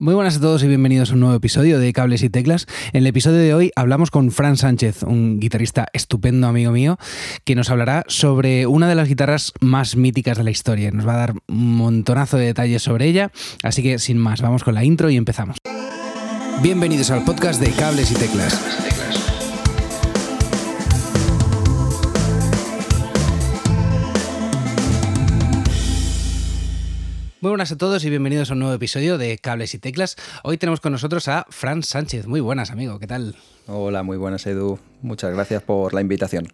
Muy 0.00 0.14
buenas 0.14 0.36
a 0.36 0.40
todos 0.40 0.62
y 0.62 0.68
bienvenidos 0.68 1.10
a 1.10 1.14
un 1.14 1.20
nuevo 1.20 1.34
episodio 1.34 1.80
de 1.80 1.92
Cables 1.92 2.22
y 2.22 2.30
Teclas. 2.30 2.66
En 2.92 3.00
el 3.00 3.08
episodio 3.08 3.38
de 3.38 3.52
hoy 3.52 3.72
hablamos 3.74 4.12
con 4.12 4.30
Fran 4.30 4.56
Sánchez, 4.56 5.02
un 5.02 5.40
guitarrista 5.40 5.88
estupendo 5.92 6.46
amigo 6.46 6.70
mío, 6.70 6.98
que 7.42 7.56
nos 7.56 7.68
hablará 7.68 8.04
sobre 8.06 8.68
una 8.68 8.88
de 8.88 8.94
las 8.94 9.08
guitarras 9.08 9.52
más 9.58 9.96
míticas 9.96 10.38
de 10.38 10.44
la 10.44 10.52
historia. 10.52 10.92
Nos 10.92 11.04
va 11.04 11.14
a 11.14 11.18
dar 11.18 11.34
un 11.48 11.74
montonazo 11.74 12.36
de 12.36 12.46
detalles 12.46 12.80
sobre 12.80 13.06
ella, 13.06 13.32
así 13.64 13.82
que 13.82 13.98
sin 13.98 14.18
más, 14.18 14.40
vamos 14.40 14.62
con 14.62 14.74
la 14.74 14.84
intro 14.84 15.10
y 15.10 15.16
empezamos. 15.16 15.56
Bienvenidos 16.62 17.10
al 17.10 17.24
podcast 17.24 17.60
de 17.60 17.72
Cables 17.72 18.12
y 18.12 18.14
Teclas. 18.14 19.27
Muy 27.48 27.52
buenas 27.52 27.72
a 27.72 27.78
todos 27.78 28.04
y 28.04 28.10
bienvenidos 28.10 28.50
a 28.50 28.52
un 28.52 28.58
nuevo 28.58 28.74
episodio 28.74 29.16
de 29.16 29.38
Cables 29.38 29.72
y 29.72 29.78
Teclas. 29.78 30.16
Hoy 30.44 30.58
tenemos 30.58 30.80
con 30.82 30.92
nosotros 30.92 31.28
a 31.28 31.46
Fran 31.48 31.82
Sánchez. 31.82 32.26
Muy 32.26 32.40
buenas, 32.40 32.70
amigo. 32.70 32.98
¿Qué 32.98 33.06
tal? 33.06 33.36
Hola, 33.66 34.02
muy 34.02 34.18
buenas, 34.18 34.46
Edu. 34.46 34.78
Muchas 35.00 35.32
gracias 35.32 35.62
por 35.62 35.94
la 35.94 36.02
invitación. 36.02 36.52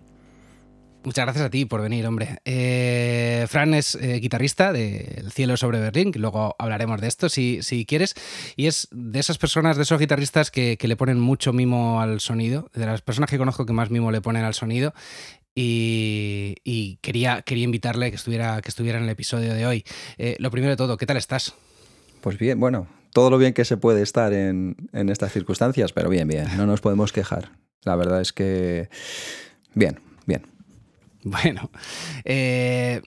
Muchas 1.02 1.24
gracias 1.24 1.46
a 1.46 1.50
ti 1.50 1.64
por 1.64 1.82
venir, 1.82 2.06
hombre. 2.06 2.38
Eh, 2.44 3.44
Fran 3.48 3.74
es 3.74 3.96
eh, 3.96 4.20
guitarrista 4.20 4.72
de 4.72 5.16
El 5.16 5.32
cielo 5.32 5.56
sobre 5.56 5.80
Berlín, 5.80 6.12
que 6.12 6.20
luego 6.20 6.54
hablaremos 6.60 7.00
de 7.00 7.08
esto 7.08 7.28
si, 7.28 7.60
si, 7.62 7.86
quieres, 7.86 8.14
y 8.54 8.68
es 8.68 8.86
de 8.92 9.18
esas 9.18 9.36
personas, 9.36 9.76
de 9.76 9.82
esos 9.82 9.98
guitarristas 9.98 10.52
que, 10.52 10.76
que, 10.78 10.86
le 10.86 10.94
ponen 10.94 11.18
mucho 11.18 11.52
mimo 11.52 12.00
al 12.00 12.20
sonido, 12.20 12.70
de 12.72 12.86
las 12.86 13.02
personas 13.02 13.30
que 13.30 13.36
conozco 13.36 13.66
que 13.66 13.72
más 13.72 13.90
mimo 13.90 14.12
le 14.12 14.20
ponen 14.20 14.44
al 14.44 14.54
sonido, 14.54 14.94
y, 15.54 16.98
quería, 17.00 17.42
quería 17.42 17.64
invitarle 17.64 18.10
que 18.10 18.16
estuviera, 18.16 18.60
que 18.60 18.68
estuviera 18.68 18.98
en 18.98 19.04
el 19.04 19.10
episodio 19.10 19.54
de 19.54 19.66
hoy. 19.66 19.84
Eh, 20.18 20.36
lo 20.38 20.50
primero 20.50 20.70
de 20.70 20.76
todo, 20.76 20.96
¿qué 20.96 21.06
tal 21.06 21.16
estás? 21.16 21.54
Pues 22.20 22.38
bien, 22.38 22.58
bueno, 22.58 22.88
todo 23.12 23.30
lo 23.30 23.38
bien 23.38 23.52
que 23.52 23.64
se 23.64 23.76
puede 23.76 24.02
estar 24.02 24.32
en, 24.32 24.76
en 24.92 25.08
estas 25.08 25.32
circunstancias, 25.32 25.92
pero 25.92 26.08
bien, 26.08 26.26
bien, 26.26 26.48
no 26.56 26.66
nos 26.66 26.80
podemos 26.80 27.12
quejar. 27.12 27.52
La 27.84 27.96
verdad 27.96 28.20
es 28.20 28.32
que 28.32 28.88
bien, 29.74 30.00
bien. 30.26 30.42
Bueno, 31.26 31.70
eh, 32.26 33.00
eh, 33.00 33.02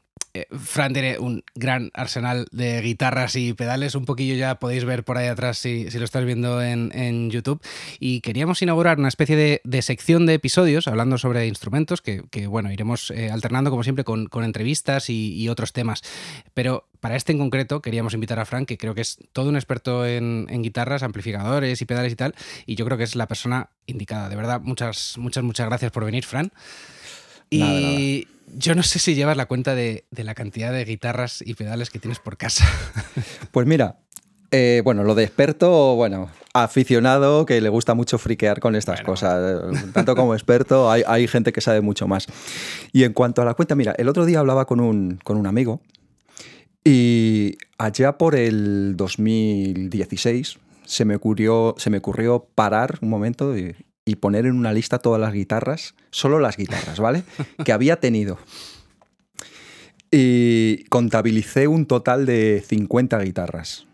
Fran 0.58 0.94
tiene 0.94 1.20
un 1.20 1.44
gran 1.56 1.92
arsenal 1.94 2.48
de 2.52 2.82
guitarras 2.82 3.36
y 3.36 3.54
pedales, 3.54 3.96
un 3.96 4.06
poquillo 4.06 4.36
ya 4.36 4.56
podéis 4.60 4.86
ver 4.86 5.04
por 5.04 5.18
ahí 5.18 5.28
atrás 5.28 5.58
si, 5.58 5.90
lo 5.90 6.06
estás 6.06 6.26
viendo 6.26 6.62
en, 6.62 7.30
YouTube. 7.30 7.62
Y 8.00 8.22
queríamos 8.22 8.62
inaugurar 8.62 9.00
una 9.00 9.08
especie 9.08 9.62
de, 9.64 9.82
sección 9.82 10.26
de 10.26 10.36
episodios 10.36 10.88
hablando 10.88 11.18
sobre 11.18 11.48
instrumentos, 11.48 12.02
que, 12.02 12.48
bueno, 12.48 12.72
iremos 12.72 13.12
eh, 13.12 13.32
alternando 13.32 13.70
como 13.70 13.84
siempre 13.84 14.04
con, 14.04 14.30
entrevistas 14.44 15.10
y, 15.10 15.48
otros 15.50 15.72
temas. 15.74 16.04
Pero 16.54 16.88
para 17.00 17.16
este 17.16 17.32
en 17.32 17.38
concreto 17.38 17.82
queríamos 17.82 18.14
invitar 18.14 18.40
a 18.40 18.46
Fran, 18.46 18.66
que 18.66 18.78
creo 18.78 18.94
que 18.94 19.02
es 19.02 19.18
todo 19.32 19.50
un 19.50 19.56
experto 19.56 20.06
en, 20.06 20.46
guitarras, 20.62 21.04
amplificadores 21.04 21.82
y 21.82 21.86
pedales 21.86 22.12
y 22.14 22.16
tal, 22.16 22.36
y 22.66 22.76
yo 22.76 22.86
creo 22.86 22.98
que 22.98 23.04
es 23.04 23.16
la 23.16 23.28
persona 23.28 23.70
indicada. 23.86 24.30
De 24.30 24.36
verdad, 24.36 24.62
muchas, 24.62 25.18
muchas, 25.18 25.44
muchas 25.44 25.68
gracias 25.68 25.92
por 25.92 26.06
venir, 26.06 26.26
Fran. 26.26 26.52
Y 27.50 28.28
yo 28.56 28.76
no 28.76 28.84
sé 28.84 29.00
si 29.00 29.16
llevas 29.16 29.38
la 29.38 29.46
cuenta 29.46 29.76
de, 29.76 30.06
la 30.12 30.36
cantidad 30.36 30.72
de 30.72 30.86
guitarras 30.86 31.44
y 31.46 31.54
pedales 31.54 31.90
que 31.90 32.00
tienes 32.00 32.20
por 32.20 32.38
casa. 32.38 32.66
Pues 33.52 33.66
mira, 33.66 33.98
eh, 34.52 34.82
bueno, 34.84 35.04
lo 35.04 35.16
de 35.16 35.24
experto, 35.24 35.96
bueno, 35.96 36.30
aficionado 36.54 37.46
que 37.46 37.60
le 37.60 37.70
gusta 37.70 37.96
mucho 37.96 38.20
friquear 38.20 38.60
con 38.60 38.76
estas 38.76 39.02
cosas. 39.02 39.64
Tanto 39.94 40.16
como 40.16 40.36
experto, 40.36 40.92
hay, 40.92 41.28
gente 41.28 41.52
que 41.52 41.62
sabe 41.62 41.82
mucho 41.82 42.08
más. 42.08 42.28
Y 42.94 43.04
en 43.04 43.14
cuanto 43.14 43.42
a 43.42 43.46
la 43.46 43.56
cuenta, 43.56 43.76
mira, 43.76 43.96
el 43.98 44.10
otro 44.10 44.26
día 44.26 44.40
hablaba 44.40 44.66
con 44.66 44.80
un, 44.80 45.20
con 45.24 45.38
un 45.38 45.48
amigo 45.48 45.82
y 46.88 47.58
allá 47.78 48.18
por 48.18 48.34
el 48.34 48.96
2016 48.96 50.58
se 50.86 51.04
me 51.04 51.16
ocurrió, 51.16 51.76
se 51.78 51.90
me 51.90 51.98
ocurrió 51.98 52.48
parar 52.56 53.00
un 53.02 53.10
momento 53.10 53.58
y, 53.58 53.76
y 54.08 54.16
poner 54.16 54.46
en 54.46 54.56
una 54.56 54.72
lista 54.72 55.00
todas 55.00 55.20
las 55.20 55.34
guitarras, 55.34 55.94
solo 56.12 56.40
las 56.40 56.56
guitarras, 56.56 56.98
¿vale? 57.00 57.24
que 57.66 57.74
había 57.74 58.00
tenido. 58.00 58.40
Y 60.10 60.86
contabilicé 60.86 61.68
un 61.68 61.86
total 61.86 62.26
de 62.26 62.64
50 62.66 63.20
guitarras. 63.20 63.86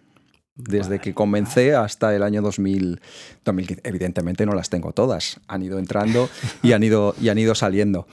Desde 0.55 0.99
que 0.99 1.15
comencé 1.15 1.73
hasta 1.73 2.15
el 2.15 2.21
año 2.21 2.43
2000, 2.43 3.01
2015. 3.43 3.81
Evidentemente 3.83 4.45
no 4.45 4.53
las 4.53 4.69
tengo 4.69 4.91
todas. 4.91 5.39
Han 5.47 5.63
ido 5.63 5.79
entrando 5.79 6.29
y 6.61 6.73
han 6.73 6.83
ido, 6.83 7.15
y 7.19 7.29
han 7.29 7.39
ido 7.39 7.55
saliendo. 7.55 8.05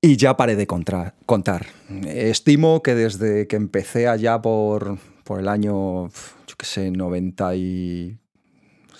Y 0.00 0.16
ya 0.16 0.36
paré 0.36 0.56
de 0.56 0.66
contar. 0.66 1.14
Estimo 2.06 2.82
que 2.82 2.96
desde 2.96 3.46
que 3.46 3.54
empecé 3.54 4.08
allá 4.08 4.42
por, 4.42 4.98
por 5.22 5.38
el 5.38 5.46
año, 5.46 6.08
yo 6.08 6.56
qué 6.58 6.66
sé, 6.66 6.90
90 6.90 7.54
y 7.54 8.18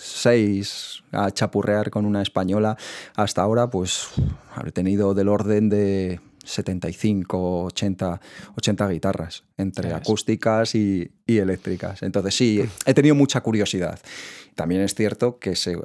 seis 0.04 1.02
a 1.12 1.30
chapurrear 1.30 1.90
con 1.90 2.04
una 2.04 2.22
española, 2.22 2.76
hasta 3.14 3.42
ahora 3.42 3.70
pues 3.70 4.08
habré 4.54 4.72
tenido 4.72 5.14
del 5.14 5.28
orden 5.28 5.68
de 5.68 6.20
75, 6.44 7.64
80, 7.64 8.20
80 8.56 8.88
guitarras, 8.88 9.44
entre 9.56 9.92
acústicas 9.92 10.74
y, 10.74 11.10
eléctricas. 11.26 12.02
Entonces 12.02 12.34
sí, 12.36 12.62
he 12.86 12.94
tenido 12.94 13.14
mucha 13.14 13.40
curiosidad. 13.40 13.98
También 14.54 14.82
es 14.82 14.94
cierto 14.94 15.38
que 15.38 15.56
se 15.56 15.76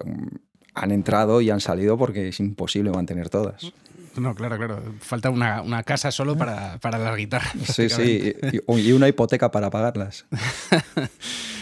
han 0.74 0.92
entrado 0.92 1.42
y 1.42 1.50
han 1.50 1.62
salido 1.62 1.98
porque 1.98 2.30
es 2.30 2.40
imposible 2.40 2.92
mantener 2.92 3.30
todas. 3.30 3.72
No, 4.18 4.36
claro, 4.36 4.58
claro. 4.58 4.82
Falta 5.00 5.30
una, 5.30 5.62
una 5.62 5.84
casa 5.84 6.12
solo 6.12 6.38
para, 6.38 6.78
para, 6.80 6.98
las 6.98 7.16
guitarras. 7.16 7.54
Sí, 7.64 7.90
sí, 7.90 8.36
y, 8.68 8.82
y 8.82 8.92
una 8.92 9.08
hipoteca 9.08 9.52
para 9.52 9.70
pagarlas. 9.70 10.26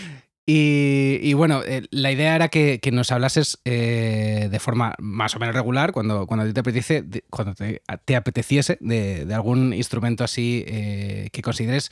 Y, 0.49 1.33
bueno, 1.33 1.61
eh, 1.65 1.85
la 1.91 2.09
idea 2.09 2.33
era 2.33 2.47
que, 2.47 2.79
nos 2.93 3.11
hablases 3.11 3.59
eh, 3.65 4.47
de 4.49 4.59
forma 4.59 4.95
más 4.97 5.35
o 5.35 5.39
menos 5.39 5.53
regular, 5.53 5.91
cuando, 5.91 6.25
cuando 6.25 6.51
te 6.53 6.61
apetece, 6.61 7.03
cuando 7.29 7.53
te, 7.53 8.15
apeteciese, 8.15 8.77
de, 8.79 9.27
algún 9.33 9.73
instrumento 9.73 10.23
así 10.23 10.63
eh, 10.65 11.29
que 11.33 11.41
consideres 11.41 11.91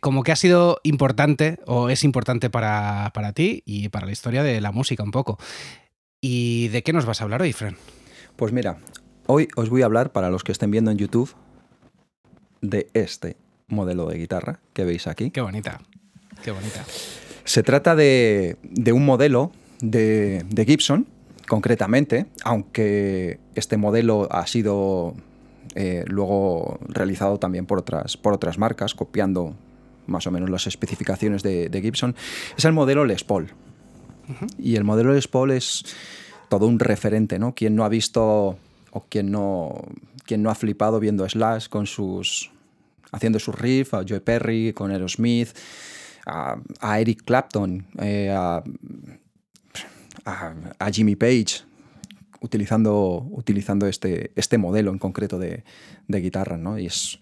como 0.00 0.24
que 0.24 0.32
ha 0.32 0.36
sido 0.36 0.80
importante 0.82 1.60
o 1.64 1.88
es 1.88 2.02
importante 2.02 2.50
para, 2.50 3.12
para, 3.14 3.32
ti 3.32 3.62
y 3.64 3.88
para 3.88 4.04
la 4.04 4.12
historia 4.12 4.42
de 4.42 4.60
la 4.60 4.72
música 4.72 5.02
un 5.02 5.12
poco. 5.12 5.38
¿Y 6.20 6.68
de 6.68 6.82
qué 6.82 6.92
nos 6.92 7.06
vas 7.06 7.20
a 7.20 7.24
hablar 7.24 7.40
hoy, 7.40 7.54
Fran? 7.54 7.76
Pues 8.36 8.52
mira, 8.52 8.78
hoy 9.26 9.48
os 9.56 9.70
voy 9.70 9.80
a 9.80 9.86
hablar, 9.86 10.12
para 10.12 10.28
los 10.28 10.44
que 10.44 10.52
estén 10.52 10.72
viendo 10.72 10.90
en 10.90 10.98
YouTube, 10.98 11.34
de 12.60 12.88
este 12.92 13.36
modelo 13.68 14.06
de 14.08 14.18
guitarra 14.18 14.60
que 14.74 14.84
veis 14.84 15.06
aquí. 15.06 15.30
Qué 15.30 15.40
bonita. 15.40 15.80
Qué 16.44 16.50
bonita. 16.50 16.84
Se 17.44 17.62
trata 17.62 17.96
de, 17.96 18.58
un 18.92 19.06
modelo 19.06 19.50
de, 19.80 20.64
Gibson, 20.66 21.06
concretamente, 21.48 22.26
aunque 22.44 23.40
este 23.54 23.78
modelo 23.78 24.28
ha 24.30 24.46
sido 24.46 25.14
eh, 25.74 26.04
luego 26.06 26.78
realizado 26.86 27.38
también 27.38 27.64
por 27.64 27.78
otras, 27.78 28.18
por 28.18 28.34
otras 28.34 28.58
marcas, 28.58 28.94
copiando 28.94 29.54
más 30.06 30.26
o 30.26 30.30
menos 30.30 30.50
las 30.50 30.66
especificaciones 30.66 31.42
de, 31.42 31.80
Gibson, 31.82 32.14
es 32.58 32.64
el 32.66 32.74
modelo 32.74 33.06
Les 33.06 33.24
Paul. 33.24 33.48
Y 34.58 34.76
el 34.76 34.84
modelo 34.84 35.14
Les 35.14 35.28
Paul 35.28 35.50
es 35.50 35.82
todo 36.50 36.66
un 36.66 36.78
referente, 36.78 37.38
¿no? 37.38 37.54
Quien 37.54 37.74
no 37.74 37.86
ha 37.86 37.88
visto 37.88 38.58
o 38.90 39.00
quien 39.08 39.30
no, 39.30 39.82
quien 40.26 40.42
no 40.42 40.50
ha 40.50 40.54
flipado 40.54 41.00
viendo 41.00 41.26
Slash 41.26 41.68
con 41.68 41.86
sus 41.86 42.50
haciendo 43.12 43.38
sus 43.38 43.54
riff, 43.54 43.94
a 43.94 44.04
Joe 44.06 44.20
Perry 44.20 44.72
con 44.74 44.90
Aerosmith, 44.90 45.50
a, 46.26 47.00
Eric 47.00 47.22
Clapton, 47.24 47.86
eh, 48.00 48.30
a, 48.30 48.62
Jimmy 50.92 51.16
Page, 51.16 51.64
utilizando, 52.40 53.26
utilizando 53.30 53.86
este, 53.86 54.32
este 54.36 54.58
modelo 54.58 54.90
en 54.90 54.98
concreto 54.98 55.38
de, 55.38 55.64
guitarra, 56.08 56.56
¿no? 56.56 56.78
Y 56.78 56.86
es, 56.86 57.18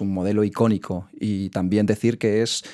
un 0.00 0.12
modelo 0.12 0.44
icónico. 0.44 1.08
Y 1.12 1.50
también 1.50 1.86
decir 1.86 2.18
que 2.18 2.42
es 2.42 2.64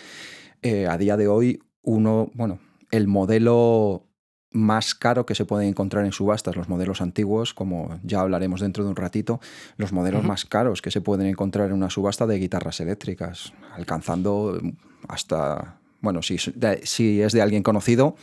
eh, 0.62 0.86
a 0.86 0.96
día 0.98 1.16
de 1.16 1.28
hoy 1.28 1.60
uno, 1.82 2.30
bueno, 2.34 2.60
el 2.90 3.08
modelo 3.08 4.06
más 4.52 4.94
caro 4.94 5.25
que 5.26 5.34
se 5.34 5.44
puede 5.44 5.66
encontrar 5.66 6.04
en 6.04 6.12
subastas, 6.12 6.56
los 6.56 6.69
modelos 6.69 7.00
antiguos, 7.00 7.54
como 7.54 7.98
ya 8.02 8.20
hablaremos 8.20 8.60
dentro 8.60 8.84
de 8.84 8.90
un 8.90 8.96
ratito, 8.96 9.40
los 9.76 9.92
modelos 9.92 10.25
más 10.25 10.44
caros 10.44 10.82
que 10.82 10.90
se 10.90 11.00
pueden 11.00 11.26
encontrar 11.26 11.69
en 11.69 11.72
una 11.72 11.90
subasta 11.90 12.26
de 12.26 12.38
guitarras 12.38 12.81
eléctricas, 12.81 13.54
alcanzando 13.75 14.60
hasta, 15.08 15.78
bueno, 16.00 16.22
si, 16.22 16.37
si 16.82 17.22
es 17.22 17.32
de 17.32 17.43
alguien 17.43 17.62
conocido, 17.62 18.16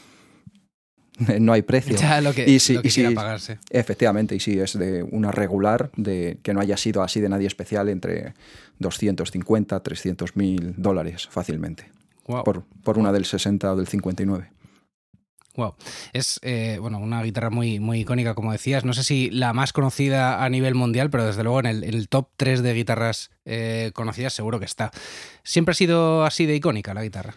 no 1.40 1.54
hay 1.54 1.62
precio. 1.62 1.96
Ya 1.96 2.22
lo 2.22 2.34
que, 2.34 2.50
y 2.50 2.60
si, 2.60 2.78
pagarse. 3.14 3.60
Efectivamente, 3.70 4.36
y 4.36 4.40
si 4.40 4.60
es 4.60 4.78
de 4.78 5.04
una 5.04 5.32
regular, 5.32 5.92
de 5.96 6.40
que 6.44 6.54
no 6.54 6.62
haya 6.62 6.78
sido 6.78 7.04
así 7.04 7.20
de 7.20 7.30
nadie 7.30 7.48
especial, 7.48 7.90
entre 7.90 8.34
250, 8.80 9.80
300 9.80 10.36
mil 10.36 10.74
dólares 10.78 11.28
fácilmente. 11.30 11.92
Por, 12.26 12.64
por 12.84 13.00
una 13.00 13.12
del 13.12 13.26
60 13.26 13.74
o 13.74 13.76
del 13.76 13.88
59. 13.88 14.52
Wow. 15.60 15.76
Es 16.14 16.40
eh, 16.42 16.78
bueno, 16.80 17.00
una 17.00 17.22
guitarra 17.22 17.50
muy, 17.50 17.82
muy 17.82 18.00
icónica, 18.00 18.34
como 18.34 18.54
decías. 18.54 18.86
No 18.86 18.94
sé 18.94 19.04
si 19.04 19.30
la 19.30 19.52
más 19.52 19.74
conocida 19.74 20.42
a 20.42 20.50
nivel 20.50 20.74
mundial, 20.74 21.10
pero 21.10 21.26
desde 21.26 21.44
luego 21.44 21.60
en 21.60 21.66
el, 21.66 22.08
top 22.08 22.30
3 22.38 22.64
de 22.64 22.74
guitarras 22.74 23.30
eh, 23.44 23.92
conocidas 23.94 24.32
seguro 24.32 24.60
que 24.60 24.66
está. 24.66 24.92
¿Siempre 25.44 25.74
ha 25.74 25.76
sido 25.76 26.24
así 26.24 26.46
de 26.46 26.56
icónica 26.56 26.94
la 26.94 27.04
guitarra? 27.04 27.36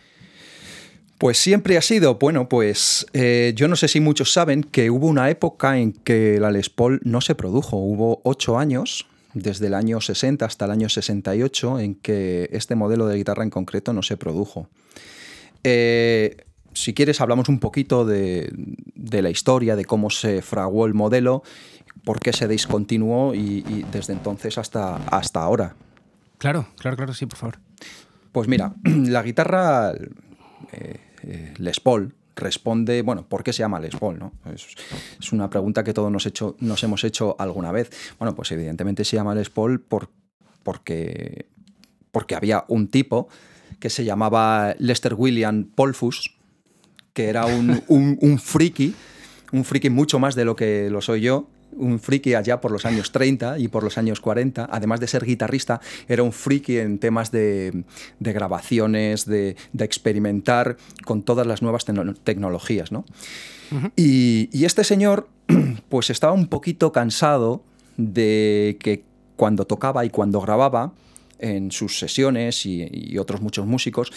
Pues 1.18 1.36
siempre 1.36 1.76
ha 1.76 1.82
sido, 1.82 2.14
bueno, 2.14 2.48
pues 2.48 3.06
eh, 3.12 3.52
yo 3.56 3.66
no 3.66 3.74
sé 3.74 3.88
si 3.88 3.98
muchos 3.98 4.32
saben 4.32 4.62
que 4.62 4.90
hubo 4.90 5.08
una 5.08 5.28
época 5.28 5.78
en 5.78 5.92
que 5.92 6.38
la 6.38 6.52
Les 6.52 6.70
Paul 6.70 7.00
no 7.02 7.20
se 7.20 7.34
produjo. 7.34 7.76
Hubo 7.76 8.20
ocho 8.22 8.56
años, 8.56 9.08
desde 9.34 9.66
el 9.66 9.74
año 9.74 10.00
60 10.00 10.44
hasta 10.44 10.66
el 10.66 10.70
año 10.70 10.88
68, 10.88 11.80
en 11.80 11.96
que 11.96 12.48
este 12.52 12.76
modelo 12.76 13.06
de 13.08 13.16
guitarra 13.16 13.42
en 13.42 13.50
concreto 13.50 13.92
no 13.92 14.02
se 14.02 14.16
produjo. 14.16 14.68
Eh, 15.64 16.36
si 16.74 16.94
quieres, 16.94 17.20
hablamos 17.20 17.48
un 17.48 17.58
poquito 17.58 18.04
de, 18.04 18.52
la 18.94 19.30
historia, 19.30 19.76
de 19.76 19.84
cómo 19.84 20.10
se 20.10 20.42
fraguó 20.42 20.86
el 20.86 20.94
modelo, 20.94 21.42
por 22.04 22.20
qué 22.20 22.32
se 22.32 22.48
discontinuó 22.48 23.34
y, 23.34 23.84
desde 23.92 24.12
entonces 24.12 24.58
hasta, 24.58 24.96
hasta 24.96 25.42
ahora. 25.42 25.74
Claro, 26.38 26.66
claro, 26.76 26.96
claro, 26.96 27.14
sí, 27.14 27.26
por 27.26 27.38
favor. 27.38 27.58
Pues 28.32 28.48
mira, 28.48 28.74
la 28.84 29.22
guitarra 29.22 29.92
eh, 29.92 31.00
eh, 31.22 31.54
Les 31.58 31.80
Paul 31.80 32.14
responde, 32.34 33.02
bueno, 33.02 33.26
¿por 33.28 33.44
qué 33.44 33.52
se 33.52 33.60
llama 33.60 33.78
Les 33.78 33.94
Paul? 33.94 34.18
No? 34.18 34.32
Es, 34.52 35.32
una 35.32 35.50
pregunta 35.50 35.84
que 35.84 35.92
todos 35.92 36.10
nos, 36.10 36.26
hecho, 36.26 36.56
nos, 36.60 36.82
hemos 36.82 37.04
hecho 37.04 37.36
alguna 37.38 37.72
vez. 37.72 37.90
Bueno, 38.18 38.34
pues 38.34 38.50
evidentemente 38.52 39.04
se 39.04 39.16
llama 39.16 39.34
Les 39.34 39.50
Paul 39.50 39.80
por, 39.80 40.08
porque, 40.62 41.46
porque 42.10 42.34
había 42.34 42.64
un 42.68 42.88
tipo 42.88 43.28
que 43.78 43.90
se 43.90 44.04
llamaba 44.04 44.74
Lester 44.78 45.14
William 45.14 45.64
Polfus, 45.64 46.36
que 47.12 47.28
era 47.28 47.46
un, 47.46 47.82
un, 47.88 48.18
un 48.20 48.38
friki, 48.38 48.94
un 49.52 49.64
friki 49.64 49.90
mucho 49.90 50.18
más 50.18 50.34
de 50.34 50.44
lo 50.44 50.56
que 50.56 50.88
lo 50.90 51.00
soy 51.00 51.22
yo, 51.22 51.48
un 51.76 52.00
friki 52.00 52.34
allá 52.34 52.60
por 52.60 52.70
los 52.70 52.84
años 52.84 53.12
30 53.12 53.58
y 53.58 53.68
por 53.68 53.82
los 53.82 53.98
años 53.98 54.20
40. 54.20 54.68
Además 54.70 55.00
de 55.00 55.06
ser 55.06 55.24
guitarrista, 55.24 55.80
era 56.08 56.22
un 56.22 56.32
friki 56.32 56.78
en 56.78 56.98
temas 56.98 57.30
de, 57.30 57.84
grabaciones, 58.20 59.26
de, 59.26 59.56
experimentar 59.78 60.76
con 61.04 61.22
todas 61.22 61.46
las 61.46 61.62
nuevas 61.62 61.84
tecnologías. 62.24 62.92
¿no? 62.92 63.04
y, 63.96 64.48
y 64.52 64.64
este 64.64 64.84
señor, 64.84 65.28
pues 65.88 66.10
estaba 66.10 66.32
un 66.32 66.46
poquito 66.46 66.92
cansado 66.92 67.62
de 67.96 68.76
que 68.80 69.04
cuando 69.36 69.66
tocaba 69.66 70.04
y 70.04 70.10
cuando 70.10 70.40
grababa, 70.40 70.92
en 71.42 71.72
sus 71.72 71.98
sesiones 71.98 72.64
y, 72.64 73.18
otros 73.18 73.42
muchos 73.42 73.66
músicos, 73.66 74.12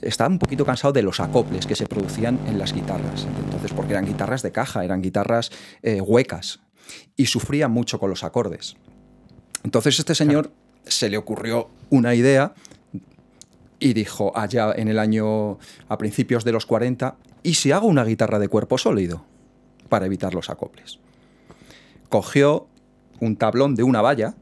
estaba 0.00 0.30
un 0.30 0.38
poquito 0.38 0.64
cansado 0.64 0.92
de 0.92 1.02
los 1.02 1.20
acoples 1.20 1.66
que 1.66 1.74
se 1.74 1.86
producían 1.86 2.38
en 2.46 2.58
las 2.58 2.72
guitarras. 2.72 3.26
Entonces, 3.44 3.72
porque 3.72 3.92
eran 3.92 4.06
guitarras 4.06 4.42
de 4.42 4.52
caja, 4.52 4.84
eran 4.84 5.02
guitarras 5.02 5.50
eh, 5.82 6.00
huecas 6.00 6.60
y 7.16 7.26
sufría 7.26 7.68
mucho 7.68 7.98
con 7.98 8.10
los 8.10 8.24
acordes. 8.24 8.76
Entonces 9.64 9.98
este 9.98 10.14
señor 10.14 10.52
se 10.84 11.10
le 11.10 11.16
ocurrió 11.16 11.68
una 11.90 12.14
idea 12.14 12.54
y 13.80 13.92
dijo 13.92 14.32
allá 14.36 14.72
en 14.74 14.88
el 14.88 14.98
año 14.98 15.58
a 15.88 15.98
principios 15.98 16.44
de 16.44 16.52
los 16.52 16.66
40, 16.66 17.16
¿y 17.42 17.54
si 17.54 17.72
hago 17.72 17.88
una 17.88 18.04
guitarra 18.04 18.38
de 18.38 18.48
cuerpo 18.48 18.78
sólido 18.78 19.24
para 19.88 20.06
evitar 20.06 20.34
los 20.34 20.48
acoples? 20.48 21.00
Cogió 22.08 22.68
un 23.20 23.36
tablón 23.36 23.74
de 23.74 23.82
una 23.82 24.02
valla 24.02 24.34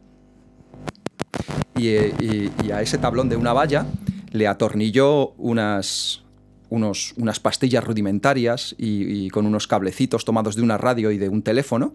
y, 1.76 2.70
a 2.70 2.82
ese 2.82 2.98
tablón 2.98 3.28
de 3.28 3.36
una 3.36 3.52
valla 3.52 3.86
le 4.30 4.48
atornilló 4.48 5.30
unas, 5.32 6.22
unas 6.70 7.40
pastillas 7.40 7.84
rudimentarias 7.84 8.74
y, 8.78 9.28
con 9.30 9.46
unos 9.46 9.66
cablecitos 9.66 10.24
tomados 10.24 10.56
de 10.56 10.62
una 10.62 10.78
radio 10.78 11.10
y 11.10 11.18
de 11.18 11.28
un 11.28 11.42
teléfono. 11.42 11.94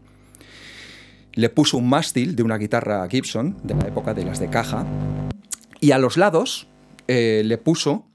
Le 1.33 1.49
puso 1.49 1.77
un 1.77 1.89
mástil 1.89 2.35
de 2.35 2.43
una 2.43 2.57
guitarra 2.57 3.07
Gibson, 3.09 3.57
de 3.63 3.75
la 3.75 3.87
época 3.87 4.13
de 4.13 4.25
las 4.25 4.39
de 4.39 4.49
caja, 4.49 4.85
y 5.79 5.91
a 5.91 5.97
los 5.97 6.17
lados 6.17 6.67
eh, 7.07 7.43
le 7.45 7.57
puso, 7.57 8.05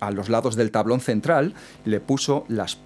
a 0.00 0.10
los 0.10 0.28
lados 0.28 0.56
del 0.56 0.70
tablón 0.70 1.00
central, 1.00 1.54
le 1.84 2.00
puso 2.00 2.44
las, 2.48 2.78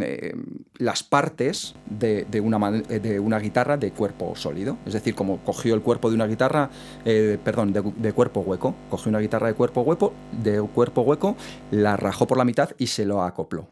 eh, 0.00 0.34
las 0.78 1.02
partes 1.02 1.74
de, 1.86 2.26
una, 2.40 2.70
de, 2.70 3.20
una, 3.20 3.38
guitarra 3.38 3.76
de 3.76 3.92
cuerpo 3.92 4.34
sólido. 4.34 4.78
Es 4.86 4.92
decir, 4.92 5.14
como 5.14 5.38
cogió 5.38 5.74
el 5.74 5.82
cuerpo 5.82 6.08
de 6.08 6.16
una 6.16 6.26
guitarra, 6.26 6.70
eh, 7.04 7.38
perdón, 7.42 7.72
de, 7.72 8.12
cuerpo 8.12 8.40
hueco, 8.40 8.74
cogió 8.90 9.10
una 9.10 9.20
guitarra 9.20 9.46
de 9.48 9.54
cuerpo 9.54 9.82
hueco, 9.82 10.12
de 10.42 10.60
cuerpo 10.60 11.02
hueco, 11.02 11.36
la 11.70 11.96
rajó 11.96 12.26
por 12.26 12.38
la 12.38 12.44
mitad 12.44 12.70
y 12.78 12.88
se 12.88 13.04
lo 13.04 13.22
acopló. 13.22 13.68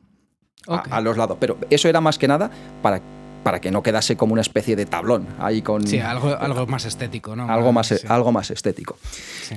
a 0.67 1.01
los 1.01 1.17
lados. 1.17 1.39
Pero 1.41 1.59
eso 1.71 1.89
era 1.89 2.01
más 2.01 2.19
que 2.19 2.29
nada 2.29 2.51
para 2.83 3.01
para 3.43 3.61
que 3.61 3.71
no 3.71 3.83
quedase 3.83 4.17
como 4.17 4.33
una 4.33 4.43
especie 4.43 4.77
de 4.77 4.87
tablón 4.87 5.27
ahí 5.39 5.62
con... 5.62 5.87
Sí, 5.87 5.99
algo, 5.99 6.29
algo 6.29 6.67
más 6.67 6.85
estético, 6.85 7.35
¿no? 7.35 7.50
Algo 7.50 7.73
más, 7.73 8.05
algo 8.09 8.33
más 8.33 8.50
estético. 8.50 8.99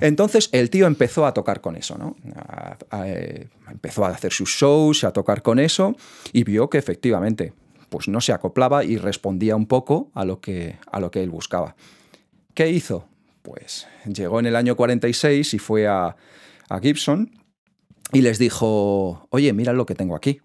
Entonces 0.02 0.50
el 0.52 0.70
tío 0.70 0.88
empezó 0.88 1.26
a 1.26 1.34
tocar 1.34 1.62
con 1.62 1.76
eso, 1.76 1.98
¿no? 1.98 2.16
Eh, 3.06 3.48
empezó 3.70 4.06
a 4.06 4.10
hacer 4.10 4.32
sus 4.32 4.50
shows, 4.50 5.04
a 5.04 5.12
tocar 5.12 5.42
con 5.42 5.60
eso 5.60 5.96
y 6.34 6.44
vio 6.44 6.70
que 6.70 6.78
efectivamente 6.78 7.54
pues 7.90 8.08
no 8.08 8.20
se 8.22 8.34
acoplaba 8.34 8.84
y 8.84 8.98
respondía 8.98 9.56
un 9.56 9.68
poco 9.68 10.12
a 10.14 10.26
lo 10.26 10.42
que, 10.42 10.78
a 10.92 11.00
lo 11.00 11.12
que 11.12 11.24
él 11.24 11.30
buscaba. 11.30 11.76
¿Qué 12.54 12.70
hizo? 12.70 13.08
Pues 13.42 13.88
llegó 14.06 14.40
en 14.40 14.48
el 14.48 14.56
año 14.56 14.76
46 14.76 15.54
y 15.54 15.60
fue 15.60 15.88
a, 15.88 16.16
a 16.70 16.80
Gibson 16.80 17.32
y 18.12 18.22
les 18.22 18.40
dijo, 18.40 19.28
oye, 19.30 19.54
mira 19.54 19.74
lo 19.74 19.86
que 19.86 19.96
tengo 19.96 20.16
aquí. 20.16 20.42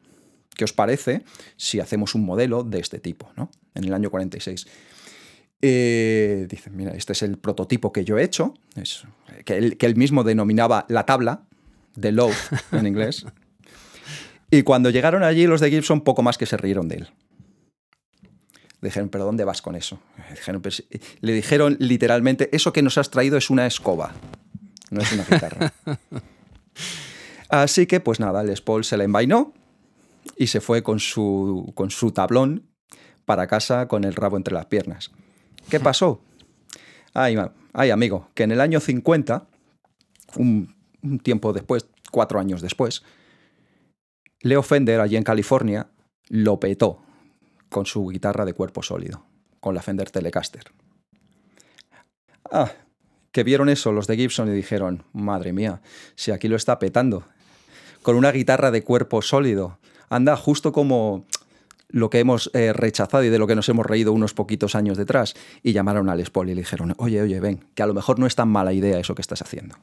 ¿Qué 0.57 0.65
os 0.65 0.73
parece 0.73 1.25
si 1.57 1.81
hacemos 1.81 2.15
un 2.15 2.25
modelo 2.25 2.65
de 2.65 2.81
este 2.81 2.99
tipo? 2.99 3.31
¿no? 3.37 3.51
En 3.75 3.85
el 3.85 3.95
año 3.95 4.11
46. 4.11 4.67
Eh, 5.63 6.47
dicen, 6.49 6.77
mira, 6.77 6.93
este 6.93 7.13
es 7.13 7.23
el 7.23 7.37
prototipo 7.37 7.93
que 7.93 8.05
yo 8.05 8.19
he 8.19 8.25
hecho, 8.25 8.55
es, 8.77 9.05
que, 9.45 9.59
él, 9.59 9.77
que 9.77 9.87
él 9.87 9.97
mismo 9.97 10.25
denominaba 10.25 10.87
la 10.89 11.05
tabla, 11.05 11.43
de 11.95 12.13
load 12.13 12.33
en 12.73 12.87
inglés. 12.87 13.27
Y 14.51 14.63
cuando 14.63 14.91
llegaron 14.91 15.23
allí 15.23 15.47
los 15.47 15.61
de 15.61 15.71
Gibson, 15.71 16.01
poco 16.01 16.23
más 16.23 16.39
que 16.39 16.47
se 16.47 16.57
rieron 16.57 16.89
de 16.89 16.97
él. 16.97 17.09
Le 18.81 18.89
dijeron, 18.89 19.11
pero 19.11 19.25
¿dónde 19.25 19.45
vas 19.45 19.61
con 19.61 19.77
eso? 19.77 20.01
Pues, 20.63 20.85
le 21.21 21.33
dijeron 21.35 21.77
literalmente, 21.79 22.49
eso 22.53 22.73
que 22.73 22.83
nos 22.83 22.97
has 22.97 23.11
traído 23.11 23.37
es 23.37 23.51
una 23.51 23.67
escoba, 23.67 24.15
no 24.91 25.03
es 25.03 25.13
una 25.13 25.25
guitarra. 25.25 25.73
Así 27.51 27.87
que, 27.87 28.01
pues 28.01 28.21
nada, 28.21 28.43
Les 28.43 28.63
Paul 28.63 28.85
se 28.85 28.97
la 28.97 29.05
envainó 29.05 29.53
y 30.37 30.49
se 30.49 30.61
fue 30.61 30.83
con 30.83 31.01
su, 31.01 31.73
con 31.75 31.91
su 31.91 32.13
tablón 32.13 32.71
para 33.25 33.47
casa 33.47 33.89
con 33.89 34.05
el 34.05 34.15
rabo 34.15 34.37
entre 34.37 34.55
las 34.55 34.67
piernas. 34.67 35.11
¿Qué 35.69 35.81
pasó? 35.81 36.23
Ay, 37.15 37.37
ay 37.73 37.91
amigo, 37.91 38.29
que 38.35 38.45
en 38.45 38.53
el 38.53 38.61
año 38.61 38.81
50, 38.81 39.47
un, 40.37 40.75
tiempo 41.23 41.53
después, 41.53 41.87
cuatro 42.11 42.41
años 42.41 42.61
después, 42.61 43.03
Leo 44.41 44.63
Fender, 44.63 45.01
allí 45.01 45.17
en 45.17 45.23
California, 45.23 45.89
lo 46.29 46.59
petó 46.61 47.03
con 47.69 47.87
su 47.87 48.07
guitarra 48.09 48.45
de 48.45 48.55
cuerpo 48.55 48.83
sólido, 48.83 49.25
con 49.61 49.75
la 49.75 49.83
Fender 49.83 50.11
Telecaster. 50.11 50.65
Ah, 52.51 52.73
que 53.33 53.45
vieron 53.45 53.69
eso 53.69 53.93
los 53.93 54.07
de 54.07 54.17
Gibson 54.17 54.49
y 54.49 54.53
dijeron, 54.53 55.05
madre 55.13 55.53
mía, 55.53 55.83
si 56.17 56.33
aquí 56.33 56.49
lo 56.49 56.57
está 56.57 56.79
petando, 56.79 57.25
con 58.03 58.17
una 58.17 58.33
guitarra 58.33 58.71
de 58.71 58.83
cuerpo 58.83 59.23
sólido, 59.23 59.79
anda 60.11 60.37
justo 60.37 60.73
como 60.73 61.25
lo 61.89 62.11
que 62.11 62.21
hemos 62.21 62.51
eh, 62.55 62.73
rechazado 62.73 63.25
y 63.25 63.31
de 63.31 63.39
lo 63.39 63.47
que 63.47 63.55
nos 63.55 63.69
hemos 63.69 63.87
reído 63.87 64.13
unos 64.13 64.35
poquitos 64.35 64.75
años 64.75 64.97
detrás. 64.97 65.35
Y 65.63 65.73
llamaron 65.73 66.09
al 66.09 66.25
Spol 66.25 66.51
y 66.51 66.55
le 66.55 66.61
dijeron, 66.61 66.95
oye, 66.99 67.23
oye, 67.23 67.41
ven, 67.41 67.65
que 67.75 67.83
a 67.83 67.87
lo 67.87 67.95
mejor 67.95 68.19
no 68.19 68.27
es 68.27 68.35
tan 68.37 68.49
mala 68.49 68.73
idea 68.73 68.99
eso 68.99 69.15
que 69.15 69.23
estás 69.23 69.43
haciendo. 69.43 69.77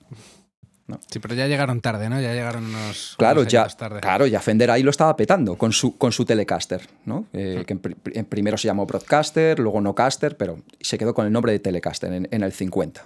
Sí, 1.12 1.20
pero 1.20 1.36
ya 1.36 1.48
llegaron 1.48 1.82
tarde, 1.82 2.10
¿no? 2.10 2.22
Ya 2.22 2.34
llegaron 2.34 2.66
unos. 2.66 3.16
Claro, 3.18 3.44
ya, 3.44 3.68
tarde. 3.68 4.00
claro, 4.00 4.26
ya 4.26 4.40
Fender 4.40 4.72
ahí 4.72 4.84
lo 4.84 4.92
estaba 4.92 5.18
petando 5.18 5.58
con 5.58 5.74
su, 5.74 5.98
con 5.98 6.14
su 6.14 6.24
Telecaster, 6.24 6.88
¿no? 7.04 7.26
Eh, 7.34 7.66
que 7.68 7.78
en, 8.14 8.26
primero 8.26 8.58
se 8.58 8.68
llamó 8.68 8.86
Broadcaster, 8.86 9.60
luego 9.60 9.82
Nocaster, 9.82 10.38
pero 10.38 10.60
se 10.80 10.98
quedó 10.98 11.14
con 11.14 11.26
el 11.26 11.34
nombre 11.34 11.52
de 11.52 11.60
Telecaster 11.60 12.14
en, 12.14 12.30
en 12.32 12.42
el 12.42 12.54
50. 12.54 13.06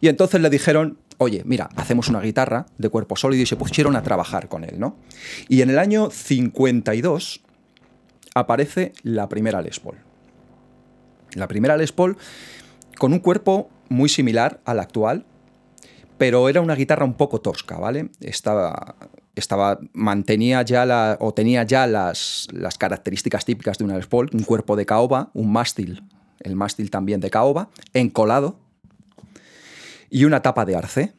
Y 0.00 0.08
entonces 0.08 0.40
le 0.40 0.48
dijeron, 0.48 0.96
oye, 1.18 1.42
mira, 1.44 1.68
hacemos 1.76 2.08
una 2.08 2.20
guitarra 2.20 2.66
de 2.78 2.88
cuerpo 2.88 3.16
sólido 3.16 3.42
y 3.42 3.46
se 3.46 3.56
pusieron 3.56 3.96
a 3.96 4.02
trabajar 4.02 4.48
con 4.48 4.64
él, 4.64 4.78
¿no? 4.78 4.96
Y 5.48 5.62
en 5.62 5.70
el 5.70 5.78
año 5.78 6.10
52 6.10 7.42
aparece 8.34 8.92
la 9.02 9.28
primera 9.28 9.60
Les 9.60 9.80
Paul. 9.80 9.96
La 11.34 11.48
primera 11.48 11.76
Les 11.76 11.92
Paul 11.92 12.16
con 12.98 13.12
un 13.12 13.18
cuerpo 13.18 13.68
muy 13.88 14.08
similar 14.08 14.60
al 14.64 14.80
actual, 14.80 15.24
pero 16.18 16.48
era 16.48 16.60
una 16.60 16.74
guitarra 16.74 17.04
un 17.04 17.14
poco 17.14 17.40
tosca, 17.40 17.78
¿vale? 17.78 18.10
Estaba, 18.20 18.96
estaba 19.34 19.78
mantenía 19.92 20.62
ya 20.62 20.84
la, 20.84 21.16
o 21.20 21.34
tenía 21.34 21.62
ya 21.64 21.86
las, 21.86 22.48
las 22.52 22.78
características 22.78 23.44
típicas 23.44 23.78
de 23.78 23.84
una 23.84 23.96
Les 23.96 24.06
Paul, 24.06 24.30
un 24.32 24.44
cuerpo 24.44 24.76
de 24.76 24.86
caoba, 24.86 25.30
un 25.34 25.52
mástil, 25.52 26.02
el 26.40 26.56
mástil 26.56 26.90
también 26.90 27.20
de 27.20 27.30
caoba, 27.30 27.70
encolado, 27.92 28.58
y 30.10 30.24
una 30.24 30.42
tapa 30.42 30.64
de 30.64 30.76
arce 30.76 31.14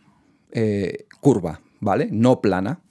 eh, 0.51 1.05
curva, 1.21 1.61
¿vale? 1.79 2.09
No 2.11 2.41
plana. 2.41 2.81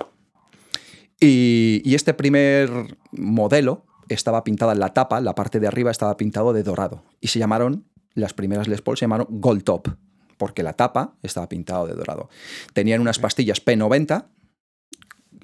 Y, 1.20 1.94
este 1.94 2.14
primer 2.14 2.70
modelo 3.10 3.84
estaba 4.08 4.44
pintada 4.44 4.72
en 4.72 4.80
la 4.80 4.94
tapa, 4.94 5.20
la 5.20 5.34
parte 5.34 5.58
de 5.58 5.66
arriba 5.66 5.90
estaba 5.90 6.16
pintado 6.16 6.52
de 6.52 6.62
dorado. 6.62 7.04
Y 7.20 7.28
se 7.28 7.38
llamaron, 7.38 7.84
las 8.14 8.34
primeras 8.34 8.68
Les 8.68 8.82
Paul 8.82 8.96
se 8.96 9.02
llamaron 9.02 9.26
Gold 9.28 9.64
Top, 9.64 9.88
porque 10.36 10.62
la 10.62 10.74
tapa 10.74 11.16
estaba 11.22 11.48
pintado 11.48 11.86
de 11.86 11.94
dorado. 11.94 12.28
Tenían 12.72 13.00
unas 13.00 13.18
pastillas 13.18 13.64
P90 13.64 14.26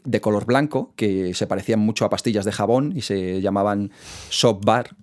de 0.04 0.20
color 0.20 0.44
blanco 0.44 0.92
que 0.96 1.34
se 1.34 1.46
parecían 1.46 1.80
mucho 1.80 2.04
a 2.04 2.10
pastillas 2.10 2.44
de 2.44 2.52
jabón 2.52 2.92
y 2.94 3.02
se 3.02 3.40
llamaban 3.40 3.90
Soap 4.28 4.64
Bar, 4.64 4.96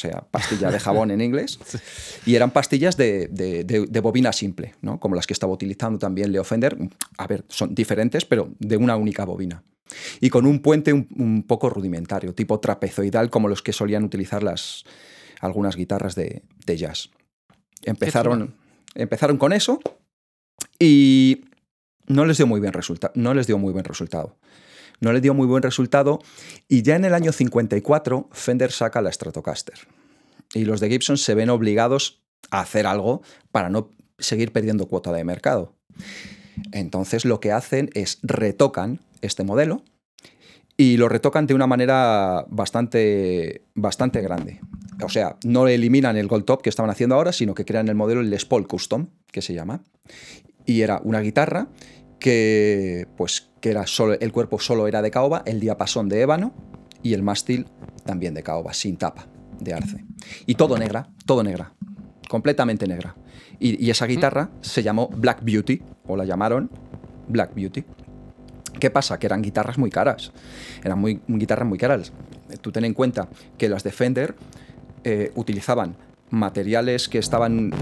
sea, 0.00 0.26
pastilla 0.30 0.70
de 0.70 0.80
jabón 0.80 1.10
en 1.10 1.20
inglés, 1.20 1.58
y 2.26 2.34
eran 2.34 2.50
pastillas 2.50 2.96
de, 2.96 4.00
bobina 4.02 4.32
simple, 4.32 4.74
¿no? 4.80 4.98
como 4.98 5.14
las 5.14 5.26
que 5.26 5.32
estaba 5.32 5.52
utilizando 5.52 5.98
también 5.98 6.32
Leo 6.32 6.44
Fender. 6.44 6.76
A 7.18 7.26
ver, 7.26 7.44
son 7.48 7.74
diferentes, 7.74 8.24
pero 8.24 8.50
de 8.58 8.76
una 8.76 8.96
única 8.96 9.24
bobina. 9.24 9.62
Y 10.20 10.30
con 10.30 10.46
un 10.46 10.60
puente 10.60 10.92
un, 10.92 11.44
poco 11.46 11.68
rudimentario, 11.68 12.34
tipo 12.34 12.60
trapezoidal, 12.60 13.30
como 13.30 13.48
los 13.48 13.62
que 13.62 13.72
solían 13.72 14.04
utilizar 14.04 14.42
las, 14.42 14.84
algunas 15.40 15.76
guitarras 15.76 16.14
de, 16.14 16.42
jazz. 16.66 17.10
Empezaron, 17.82 18.54
empezaron 18.94 19.36
con 19.36 19.52
eso 19.52 19.80
y 20.78 21.44
no 22.06 22.24
les 22.24 22.36
dio 22.36 22.46
muy 22.46 22.60
bien. 22.60 22.72
No 23.14 23.34
les 23.34 23.46
dio 23.46 23.58
muy 23.58 23.72
buen 23.72 23.84
resultado. 23.84 24.36
No 25.00 25.12
les 25.12 25.22
dio 25.22 25.34
muy 25.34 25.46
buen 25.46 25.62
resultado 25.62 26.20
y 26.68 26.82
ya 26.82 26.96
en 26.96 27.04
el 27.04 27.14
año 27.14 27.32
54 27.32 28.28
Fender 28.32 28.70
saca 28.70 29.00
la 29.00 29.10
Stratocaster. 29.10 29.78
Y 30.54 30.64
los 30.64 30.80
de 30.80 30.90
Gibson 30.90 31.16
se 31.16 31.34
ven 31.34 31.50
obligados 31.50 32.22
a 32.50 32.60
hacer 32.60 32.86
algo 32.86 33.22
para 33.50 33.70
no 33.70 33.90
seguir 34.18 34.52
perdiendo 34.52 34.88
cuota 34.88 35.12
de 35.12 35.24
mercado. 35.24 35.74
Entonces 36.72 37.24
lo 37.24 37.40
que 37.40 37.52
hacen 37.52 37.90
es 37.94 38.18
retocan 38.22 39.00
este 39.22 39.44
modelo 39.44 39.84
y 40.76 40.96
lo 40.96 41.08
retocan 41.08 41.46
de 41.46 41.54
una 41.54 41.66
manera 41.66 42.46
bastante, 42.48 43.66
bastante 43.74 44.22
grande. 44.22 44.60
O 45.02 45.08
sea, 45.08 45.36
no 45.44 45.68
eliminan 45.68 46.16
el 46.16 46.26
Gold 46.26 46.44
Top 46.44 46.62
que 46.62 46.70
estaban 46.70 46.90
haciendo 46.90 47.14
ahora, 47.14 47.32
sino 47.32 47.54
que 47.54 47.64
crean 47.64 47.88
el 47.88 47.94
modelo 47.94 48.22
Les 48.22 48.44
Paul 48.44 48.66
Custom, 48.66 49.08
que 49.30 49.42
se 49.42 49.54
llama. 49.54 49.82
Y 50.66 50.82
era 50.82 51.00
una 51.04 51.20
guitarra 51.20 51.68
que 52.18 53.06
pues 53.16 53.49
que 53.60 53.70
era 53.70 53.86
solo, 53.86 54.14
el 54.18 54.32
cuerpo 54.32 54.58
solo 54.58 54.88
era 54.88 55.02
de 55.02 55.10
caoba, 55.10 55.42
el 55.46 55.60
diapasón 55.60 56.08
de 56.08 56.22
ébano 56.22 56.52
y 57.02 57.14
el 57.14 57.22
mástil 57.22 57.66
también 58.04 58.34
de 58.34 58.42
caoba, 58.42 58.72
sin 58.72 58.96
tapa, 58.96 59.26
de 59.60 59.74
arce. 59.74 60.04
Y 60.46 60.54
todo 60.54 60.78
negra, 60.78 61.08
todo 61.26 61.42
negra, 61.42 61.72
completamente 62.28 62.86
negra. 62.86 63.14
Y, 63.58 63.90
esa 63.90 64.06
guitarra 64.06 64.50
se 64.62 64.82
llamó 64.82 65.08
Black 65.08 65.40
Beauty, 65.42 65.82
o 66.06 66.16
la 66.16 66.24
llamaron 66.24 66.70
Black 67.28 67.54
Beauty. 67.54 67.84
¿Qué 68.78 68.90
pasa? 68.90 69.18
Que 69.18 69.26
eran 69.26 69.42
guitarras 69.42 69.76
muy 69.76 69.90
caras. 69.90 70.32
Eran 70.82 70.98
muy, 70.98 71.20
guitarras 71.28 71.68
muy 71.68 71.76
caras. 71.76 72.12
Tú 72.62 72.72
ten 72.72 72.86
en 72.86 72.94
cuenta 72.94 73.28
que 73.58 73.68
las 73.68 73.84
Defender 73.84 74.34
eh, 75.04 75.30
utilizaban 75.34 75.96
materiales 76.30 77.08
que 77.08 77.18
estaban 77.18 77.72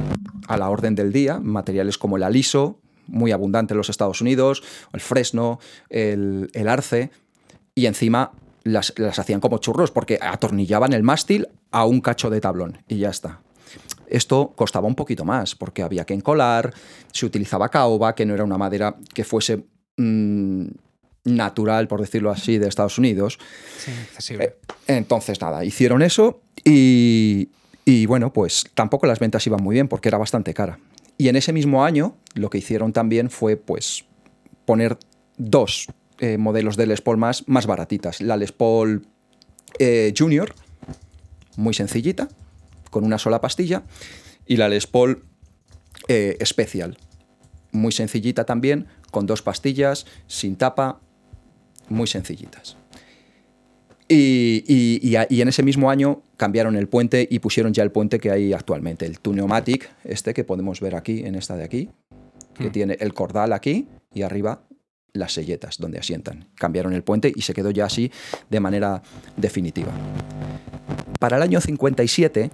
a 0.48 0.56
la 0.56 0.68
orden 0.68 0.96
del 0.96 1.12
día, 1.12 1.38
materiales 1.38 1.96
como 1.96 2.16
el 2.16 2.24
aliso, 2.24 2.80
muy 3.08 3.32
abundante 3.32 3.74
en 3.74 3.78
los 3.78 3.90
Estados 3.90 4.20
Unidos, 4.20 4.62
el 4.92 5.00
fresno, 5.00 5.58
el, 5.88 6.68
arce, 6.68 7.10
y 7.74 7.86
encima 7.86 8.32
las, 8.64 8.92
hacían 9.18 9.40
como 9.40 9.58
churros 9.58 9.90
porque 9.90 10.18
atornillaban 10.20 10.92
el 10.92 11.02
mástil 11.02 11.48
a 11.70 11.84
un 11.84 12.00
cacho 12.00 12.30
de 12.30 12.40
tablón 12.40 12.78
y 12.88 12.98
ya 12.98 13.10
está. 13.10 13.40
Esto 14.06 14.52
costaba 14.56 14.86
un 14.86 14.94
poquito 14.94 15.24
más 15.24 15.54
porque 15.54 15.82
había 15.82 16.04
que 16.04 16.14
encolar, 16.14 16.72
se 17.12 17.26
utilizaba 17.26 17.68
caoba, 17.68 18.14
que 18.14 18.24
no 18.24 18.34
era 18.34 18.44
una 18.44 18.56
madera 18.56 18.96
que 19.12 19.24
fuese 19.24 19.64
mm, 19.96 20.66
natural, 21.24 21.88
por 21.88 22.00
decirlo 22.00 22.30
así, 22.30 22.58
de 22.58 22.68
Estados 22.68 22.98
Unidos. 22.98 23.38
Sí, 24.18 24.34
eh, 24.34 24.56
entonces, 24.86 25.40
nada, 25.40 25.64
hicieron 25.64 26.02
eso 26.02 26.40
y, 26.64 27.50
y 27.84 28.06
bueno, 28.06 28.32
pues 28.32 28.64
tampoco 28.74 29.06
las 29.06 29.18
ventas 29.18 29.46
iban 29.46 29.62
muy 29.62 29.74
bien 29.74 29.88
porque 29.88 30.08
era 30.08 30.18
bastante 30.18 30.54
cara. 30.54 30.78
Y 31.18 31.28
en 31.28 31.36
ese 31.36 31.52
mismo 31.52 31.84
año 31.84 32.16
lo 32.34 32.48
que 32.48 32.58
hicieron 32.58 32.92
también 32.92 33.28
fue 33.28 33.56
pues, 33.56 34.04
poner 34.64 34.96
dos 35.36 35.88
eh, 36.20 36.38
modelos 36.38 36.76
de 36.76 36.86
Les 36.86 37.00
Paul 37.00 37.18
más, 37.18 37.46
más 37.48 37.66
baratitas. 37.66 38.20
La 38.20 38.36
Les 38.36 38.52
Paul 38.52 39.06
eh, 39.78 40.14
Junior, 40.16 40.54
muy 41.56 41.74
sencillita, 41.74 42.28
con 42.90 43.04
una 43.04 43.18
sola 43.18 43.40
pastilla, 43.40 43.82
y 44.46 44.56
la 44.56 44.68
Les 44.68 44.86
Paul 44.86 45.24
eh, 46.06 46.38
Special, 46.44 46.96
muy 47.72 47.92
sencillita 47.92 48.44
también, 48.44 48.86
con 49.10 49.26
dos 49.26 49.42
pastillas, 49.42 50.06
sin 50.26 50.56
tapa, 50.56 51.00
muy 51.88 52.06
sencillitas. 52.06 52.77
Y, 54.08 55.14
en 55.14 55.48
ese 55.48 55.62
mismo 55.62 55.90
año 55.90 56.22
cambiaron 56.36 56.76
el 56.76 56.88
puente 56.88 57.28
y 57.30 57.40
pusieron 57.40 57.74
ya 57.74 57.82
el 57.82 57.92
puente 57.92 58.18
que 58.18 58.30
hay 58.30 58.52
actualmente, 58.52 59.04
el 59.04 59.20
Tuneumatic, 59.20 59.90
este 60.04 60.32
que 60.32 60.44
podemos 60.44 60.80
ver 60.80 60.94
aquí, 60.94 61.24
en 61.24 61.34
esta 61.34 61.56
de 61.56 61.64
aquí, 61.64 61.90
que 62.54 62.68
hmm. 62.68 62.72
tiene 62.72 62.96
el 63.00 63.12
cordal 63.12 63.52
aquí 63.52 63.86
y 64.14 64.22
arriba 64.22 64.64
las 65.12 65.32
selletas 65.32 65.78
donde 65.78 65.98
asientan. 65.98 66.48
Cambiaron 66.54 66.94
el 66.94 67.02
puente 67.02 67.32
y 67.34 67.42
se 67.42 67.52
quedó 67.52 67.70
ya 67.70 67.86
así 67.86 68.10
de 68.48 68.60
manera 68.60 69.02
definitiva. 69.36 69.92
Para 71.18 71.36
el 71.36 71.42
año 71.42 71.60
57, 71.60 72.50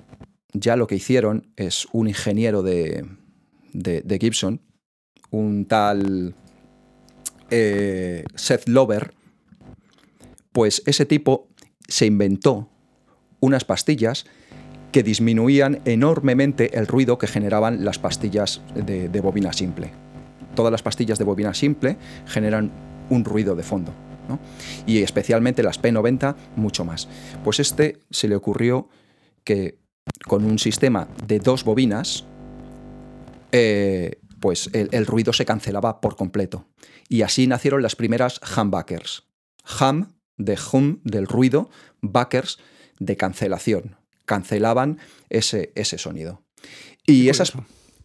ya 0.55 0.77
lo 0.77 0.87
que 0.87 0.95
hicieron 0.95 1.53
es 1.57 1.87
un 1.93 2.09
ingeniero 2.09 2.63
de, 2.63 3.07
Gibson, 4.21 4.61
un 5.31 5.67
tal 5.67 6.35
eh, 7.51 8.25
Seth 8.35 8.69
Lover, 8.69 9.15
pues 10.55 10.85
ese 10.87 11.05
tipo 11.05 11.49
se 11.89 12.07
inventó 12.07 12.69
unas 13.41 13.65
pastillas 13.65 14.25
que 14.93 15.03
disminuían 15.03 15.81
enormemente 15.85 16.79
el 16.79 16.87
ruido 16.87 17.19
que 17.19 17.27
generaban 17.27 17.85
las 17.85 17.99
pastillas 17.99 18.63
de, 18.77 19.21
bobina 19.21 19.53
simple. 19.53 19.91
Todas 20.55 20.71
las 20.71 20.85
pastillas 20.85 21.19
de 21.19 21.25
bobina 21.25 21.55
simple 21.55 21.97
generan 22.27 22.71
un 23.11 23.25
ruido 23.25 23.57
de 23.57 23.65
fondo. 23.65 23.93
Y 24.87 25.03
especialmente 25.03 25.65
las 25.65 25.83
P90 25.83 26.37
mucho 26.55 26.85
más. 26.85 27.09
Pues 27.43 27.59
este 27.59 27.99
se 28.11 28.29
le 28.29 28.37
ocurrió 28.37 28.89
que 29.43 29.81
con 30.25 30.45
un 30.45 30.61
sistema 30.61 31.09
de 31.27 31.41
dos 31.41 31.65
bobinas, 31.65 32.27
eh, 33.51 34.21
pues 34.39 34.71
el, 34.73 35.05
ruido 35.05 35.33
se 35.33 35.45
cancelaba 35.45 36.01
por 36.01 36.15
completo. 36.15 36.69
Y 37.09 37.23
así 37.23 37.49
nacieron 37.49 37.83
las 37.83 37.97
primeras 37.97 38.41
humbuckers. 38.57 39.25
Hum 39.81 40.14
de 40.37 40.59
hum, 40.73 41.01
del 41.05 41.27
ruido, 41.27 41.71
backers 42.01 42.59
de 42.99 43.17
cancelación. 43.17 43.97
Cancelaban 44.25 44.99
ese, 45.29 45.73
ese 45.75 45.99
sonido. 45.99 46.43
Y 47.07 47.29
esas, 47.29 47.53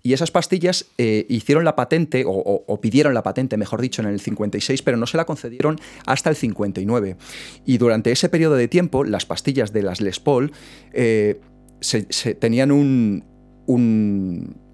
y 0.01 0.13
esas, 0.13 0.31
pastillas 0.31 0.87
eh, 0.97 1.25
hicieron 1.29 1.63
la 1.65 1.75
patente, 1.75 2.23
o, 2.25 2.81
pidieron 2.81 3.13
la 3.13 3.23
patente, 3.23 3.57
mejor 3.57 3.81
dicho, 3.81 4.01
en 4.01 4.07
el 4.07 4.19
56, 4.19 4.81
pero 4.81 4.97
no 4.97 5.05
se 5.05 5.17
la 5.17 5.25
concedieron 5.25 5.79
hasta 6.05 6.29
el 6.29 6.35
59. 6.35 7.17
Y 7.65 7.77
durante 7.77 8.11
ese 8.11 8.29
periodo 8.29 8.55
de 8.55 8.67
tiempo, 8.67 9.03
las 9.03 9.25
pastillas 9.25 9.73
de 9.73 9.83
las 9.83 10.01
Les 10.01 10.19
Paul 10.19 10.51
eh, 10.93 11.39
se, 11.81 12.03
tenían 12.35 12.71
un, 12.71 13.25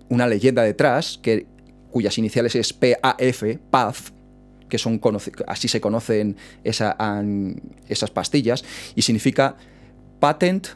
una 0.09 0.27
leyenda 0.27 0.63
detrás 0.63 1.19
que, 1.21 1.47
cuyas 1.91 2.17
iniciales 2.17 2.55
es 2.55 2.73
PAF, 2.73 3.43
PAF, 3.69 4.11
que 4.69 4.77
son 4.77 4.99
así 5.47 5.67
se 5.67 5.81
conocen 5.81 6.37
esas 6.63 8.11
pastillas, 8.11 8.63
y 8.95 9.01
significa 9.01 9.55
Patent 10.19 10.69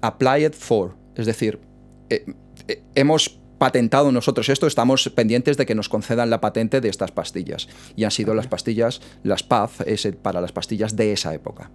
Applied 0.00 0.52
for, 0.52 0.96
es 1.14 1.26
decir, 1.26 1.60
eh, 2.10 2.24
eh, 2.66 2.82
hemos 2.94 3.38
patentado 3.58 4.10
nosotros 4.10 4.48
esto, 4.48 4.66
estamos 4.66 5.08
pendientes 5.14 5.56
de 5.56 5.66
que 5.66 5.76
nos 5.76 5.88
concedan 5.88 6.30
la 6.30 6.40
patente 6.40 6.80
de 6.80 6.88
estas 6.88 7.12
pastillas. 7.12 7.68
Y 7.94 8.02
han 8.02 8.10
sido 8.10 8.34
las 8.34 8.48
pastillas, 8.48 9.00
las 9.22 9.44
PAF, 9.44 9.82
para 10.20 10.40
las 10.40 10.50
pastillas 10.50 10.96
de 10.96 11.12
esa 11.12 11.32
época. 11.32 11.70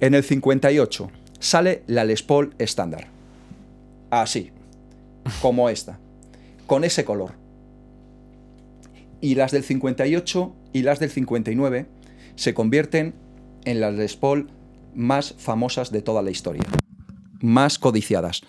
En 0.00 0.14
el 0.14 0.24
58 0.24 1.10
sale 1.38 1.84
la 1.86 2.04
Les 2.04 2.24
Paul 2.24 2.54
estándar. 2.58 3.06
Así, 4.10 4.50
como 5.40 5.68
esta, 5.68 6.00
con 6.66 6.82
ese 6.82 7.04
color 7.04 7.34
y 9.20 9.36
las 9.36 9.52
del 9.52 9.62
58 9.62 10.52
y 10.72 10.82
las 10.82 10.98
del 11.00 11.10
59 11.10 11.86
se 12.36 12.54
convierten 12.54 13.14
en 13.64 13.80
las 13.80 13.94
Les 13.94 14.16
Paul 14.16 14.50
más 14.94 15.34
famosas 15.38 15.90
de 15.90 16.02
toda 16.02 16.22
la 16.22 16.30
historia, 16.30 16.64
más 17.40 17.78
codiciadas. 17.78 18.42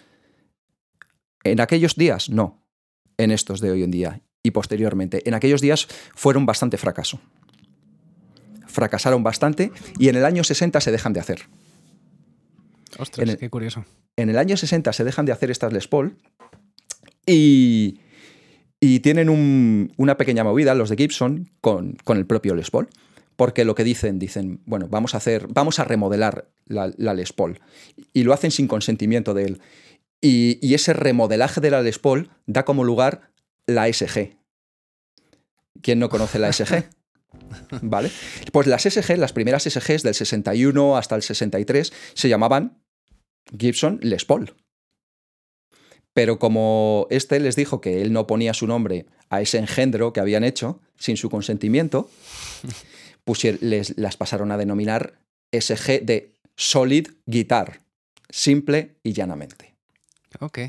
En 1.44 1.60
aquellos 1.60 1.96
días, 1.96 2.30
no, 2.30 2.64
en 3.18 3.32
estos 3.32 3.62
de 3.62 3.72
hoy 3.72 3.84
en 3.84 3.92
día 3.92 4.22
y 4.44 4.52
posteriormente. 4.52 5.28
En 5.28 5.34
aquellos 5.34 5.62
días 5.62 5.88
fueron 6.14 6.46
bastante 6.46 6.78
fracaso. 6.78 7.20
Fracasaron 8.68 9.24
bastante 9.24 9.72
y 10.00 10.10
en 10.10 10.16
el 10.16 10.26
año 10.26 10.44
60 10.44 10.82
se 10.82 10.92
dejan 10.92 11.14
de 11.14 11.20
hacer. 11.20 11.48
Ostras, 12.98 13.38
qué 13.38 13.50
curioso. 13.50 13.86
En 14.16 14.30
el 14.30 14.38
año 14.38 14.58
60 14.58 14.94
se 14.94 15.04
dejan 15.04 15.26
de 15.26 15.32
hacer 15.32 15.50
estas 15.52 15.74
Les 15.74 15.88
Paul 15.88 16.18
y 17.26 18.00
y 18.86 19.00
tienen 19.00 19.30
una 19.96 20.18
pequeña 20.18 20.44
movida, 20.44 20.76
los 20.76 20.90
de 20.90 20.98
Gibson, 20.98 21.50
con, 21.62 21.96
el 22.06 22.26
propio 22.26 22.54
Les 22.54 22.70
Paul. 22.70 22.90
Porque 23.38 23.64
lo 23.64 23.76
que 23.76 23.86
dicen, 23.86 24.20
dicen, 24.20 24.60
bueno, 24.66 24.90
vamos 24.90 25.14
a 25.14 25.20
hacer, 25.20 25.48
vamos 25.48 25.80
a 25.80 25.86
remodelar 25.86 26.50
la, 26.66 26.90
Les 27.14 27.32
Paul. 27.32 27.62
Y 28.12 28.24
lo 28.24 28.34
hacen 28.34 28.52
sin 28.52 28.68
consentimiento 28.68 29.34
de 29.34 29.46
él. 29.46 29.62
Y, 30.20 30.74
ese 30.74 30.92
remodelaje 30.92 31.62
de 31.62 31.72
la 31.72 31.82
Les 31.82 31.98
Paul 31.98 32.30
da 32.46 32.66
como 32.66 32.84
lugar 32.84 33.32
la 33.68 33.88
SG. 33.88 34.36
¿Quién 35.82 36.00
no 36.00 36.10
conoce 36.10 36.38
la 36.38 36.52
SG? 36.52 36.90
¿Vale? 37.82 38.12
Pues 38.52 38.68
las 38.68 38.84
SG, 38.84 39.16
las 39.18 39.32
primeras 39.32 39.64
SGs 39.64 40.04
del 40.04 40.14
61 40.14 40.98
hasta 40.98 41.16
el 41.16 41.22
63, 41.22 41.94
se 42.16 42.28
llamaban 42.28 42.84
Gibson 43.58 44.00
Les 44.02 44.26
Paul. 44.26 44.54
Pero 46.14 46.38
como 46.38 47.08
este 47.10 47.40
les 47.40 47.56
dijo 47.56 47.82
que 47.82 48.02
él 48.02 48.14
no 48.14 48.28
ponía 48.28 48.54
su 48.54 48.68
nombre 48.68 49.06
a 49.30 49.42
ese 49.42 49.58
engendro 49.58 50.14
que 50.14 50.20
habían 50.20 50.44
hecho 50.44 50.80
sin 50.98 51.18
su 51.18 51.30
consentimiento, 51.30 52.10
les, 53.62 53.98
las 53.98 54.18
pasaron 54.18 54.52
a 54.52 54.58
denominar 54.58 55.16
SG 55.52 56.02
de 56.04 56.36
Solid 56.56 57.10
Guitar, 57.26 57.82
simple 58.30 58.96
y 59.04 59.14
llanamente. 59.14 59.74
Ok, 60.40 60.60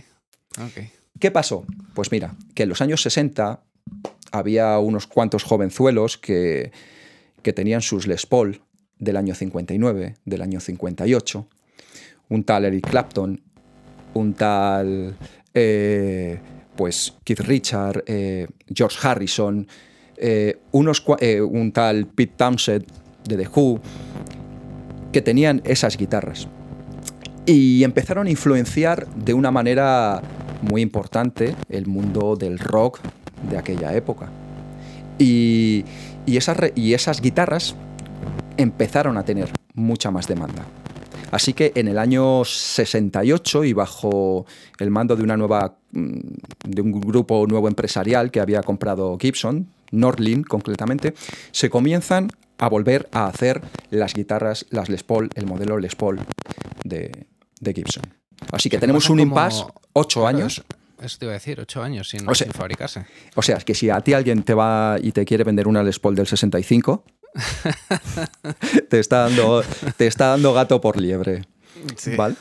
ok. 0.58 0.84
¿Qué 1.20 1.30
pasó? 1.30 1.64
Pues 1.94 2.10
mira, 2.10 2.34
que 2.54 2.64
en 2.64 2.68
los 2.70 2.80
años 2.80 3.02
60 3.02 3.62
había 4.32 4.78
unos 4.78 5.06
cuantos 5.06 5.44
jovenzuelos 5.44 6.18
que, 6.18 6.72
que 7.42 7.52
tenían 7.52 7.82
sus 7.82 8.06
Les 8.06 8.26
Paul 8.26 8.62
del 8.98 9.16
año 9.16 9.34
59, 9.34 10.16
del 10.24 10.42
año 10.42 10.60
58, 10.60 11.46
un 12.30 12.44
tal 12.44 12.64
Eric 12.64 12.88
Clapton, 12.88 13.42
un 14.14 14.34
tal 14.34 15.16
eh, 15.52 16.40
pues 16.76 17.14
Keith 17.22 17.40
Richard, 17.40 18.02
eh, 18.06 18.48
George 18.72 18.98
Harrison, 19.06 19.66
eh, 20.16 20.58
unos, 20.72 21.04
un 21.06 21.72
tal 21.72 22.06
Pete 22.06 22.34
Townshend 22.36 22.84
de 23.28 23.36
The 23.36 23.48
Who, 23.48 23.80
que 25.12 25.22
tenían 25.22 25.62
esas 25.64 25.96
guitarras. 25.96 26.48
Y 27.46 27.84
empezaron 27.84 28.26
a 28.26 28.30
influenciar 28.30 29.06
de 29.14 29.34
una 29.34 29.50
manera 29.50 30.20
muy 30.62 30.82
importante 30.82 31.54
el 31.68 31.86
mundo 31.86 32.36
del 32.36 32.58
rock 32.58 33.00
de 33.48 33.58
aquella 33.58 33.94
época. 33.94 34.30
Y, 35.18 35.84
esas, 36.26 36.56
y 36.74 36.94
esas 36.94 37.20
guitarras 37.20 37.76
empezaron 38.56 39.16
a 39.18 39.24
tener 39.24 39.50
mucha 39.74 40.10
más 40.10 40.26
demanda. 40.26 40.64
Así 41.34 41.52
que 41.52 41.72
en 41.74 41.88
el 41.88 41.98
año 41.98 42.44
68 42.44 43.64
y 43.64 43.72
bajo 43.72 44.46
el 44.78 44.90
mando 44.92 45.16
de 45.16 45.24
una 45.24 45.36
nueva 45.36 45.78
mm, 45.90 46.18
de 46.64 46.80
un 46.80 47.00
grupo 47.00 47.44
nuevo 47.48 47.66
empresarial 47.66 48.30
que 48.30 48.38
había 48.38 48.62
comprado 48.62 49.18
Gibson, 49.20 49.66
Nordlin 49.90 50.44
concretamente, 50.44 51.12
se 51.50 51.70
comienzan 51.70 52.28
a 52.58 52.68
volver 52.68 53.08
a 53.10 53.26
hacer 53.26 53.62
las 53.90 54.14
guitarras, 54.14 54.66
las 54.70 54.88
Les 54.88 55.02
Paul, 55.02 55.28
el 55.34 55.46
modelo 55.46 55.76
Les 55.78 55.96
Paul 55.96 56.20
de, 56.84 57.10
Gibson. 57.64 58.04
Así 58.52 58.70
que 58.70 58.78
tenemos 58.78 59.10
un 59.10 59.18
impasse, 59.18 59.64
ocho 59.92 60.28
años. 60.28 60.62
Eso 61.02 61.18
te 61.18 61.24
iba 61.24 61.32
a 61.32 61.34
decir, 61.34 61.58
ocho 61.58 61.82
años 61.82 62.10
sin, 62.10 62.32
sin, 62.32 62.52
fabricarse. 62.52 63.06
O 63.34 63.42
sea, 63.42 63.56
es 63.56 63.64
que 63.64 63.74
si 63.74 63.90
a 63.90 64.00
ti 64.02 64.12
alguien 64.12 64.44
te 64.44 64.54
va 64.54 64.98
y 65.02 65.10
te 65.10 65.24
quiere 65.24 65.42
vender 65.42 65.66
una 65.66 65.82
Les 65.82 65.98
Paul 65.98 66.14
del 66.14 66.28
65, 66.28 67.02
te, 68.88 69.00
está 69.00 69.28
dando, 69.28 69.62
te 69.96 70.06
está 70.06 70.28
dando 70.28 70.52
gato 70.52 70.80
por 70.80 71.00
liebre. 71.00 71.42
¿Vale? 72.16 72.36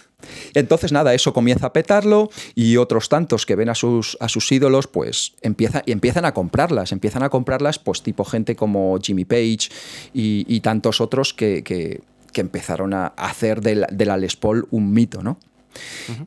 Entonces, 0.53 0.91
nada, 0.91 1.13
eso 1.13 1.33
comienza 1.33 1.67
a 1.67 1.73
petarlo 1.73 2.29
y 2.55 2.77
otros 2.77 3.09
tantos 3.09 3.45
que 3.45 3.55
ven 3.55 3.69
a 3.69 3.75
sus, 3.75 4.17
a 4.19 4.29
sus 4.29 4.51
ídolos, 4.51 4.87
pues 4.87 5.33
empieza, 5.41 5.83
y 5.85 5.91
empiezan 5.91 6.25
a 6.25 6.33
comprarlas. 6.33 6.91
Empiezan 6.91 7.23
a 7.23 7.29
comprarlas, 7.29 7.79
pues 7.79 8.01
tipo 8.01 8.23
gente 8.23 8.55
como 8.55 8.97
Jimmy 9.01 9.25
Page 9.25 9.69
y, 10.13 10.59
tantos 10.61 11.01
otros 11.01 11.33
que, 11.33 12.01
empezaron 12.35 12.93
a 12.93 13.07
hacer 13.07 13.61
de 13.61 14.05
la, 14.05 14.17
Les 14.17 14.35
Paul 14.35 14.67
un 14.71 14.93
mito, 14.93 15.21
¿no? 15.23 15.37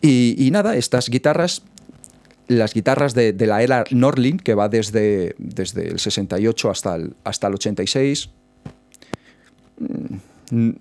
y, 0.03 0.49
nada, 0.53 0.77
estas 0.77 1.09
guitarras 1.09 1.63
las 2.49 2.75
guitarras 2.75 3.13
de, 3.15 3.35
la 3.41 3.63
era 3.63 3.85
Norlin, 3.91 4.39
que 4.39 4.55
va 4.55 4.69
desde, 4.69 5.35
desde 5.39 5.89
el 5.89 5.99
68 5.99 6.71
hasta 6.71 6.95
el, 6.95 7.15
hasta 7.25 7.49
el 7.49 7.55
86, 7.55 8.29
Mm, 8.29 8.36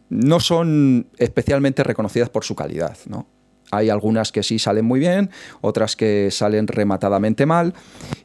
no 0.09 0.39
son 0.39 1.07
especialmente 1.17 1.83
reconocidas 1.83 2.29
por 2.29 2.43
su 2.43 2.55
calidad, 2.55 2.97
¿no? 3.07 3.27
Hay 3.71 3.89
algunas 3.89 4.31
que 4.31 4.43
sí 4.43 4.59
salen 4.59 4.85
muy 4.85 4.99
bien, 4.99 5.31
otras 5.61 5.95
que 5.95 6.29
salen 6.31 6.67
rematadamente 6.67 7.45
mal 7.45 7.73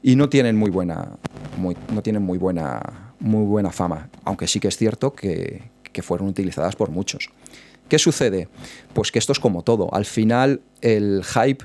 y 0.03 0.17
no 0.17 0.29
tienen 0.29 0.57
muy 0.57 0.71
buena, 0.71 1.17
no 1.93 2.03
tienen 2.03 2.23
muy 2.23 2.37
buena, 2.37 3.15
muy 3.21 3.47
buena 3.47 3.71
fama, 3.71 4.11
aunque 4.25 4.47
sí 4.47 4.61
que 4.61 4.69
es 4.69 4.77
cierto 4.77 5.15
que, 5.15 5.71
que 5.93 6.03
fueron 6.03 6.29
utilizadas 6.29 6.77
por 6.77 6.91
muchos. 6.91 7.31
¿Qué 7.89 7.99
sucede? 7.99 8.49
Pues 8.93 9.11
que 9.11 9.19
esto 9.19 9.33
es 9.33 9.41
como 9.41 9.63
todo. 9.63 9.93
Al 9.93 10.05
final 10.05 10.61
el 10.81 11.25
hype 11.25 11.65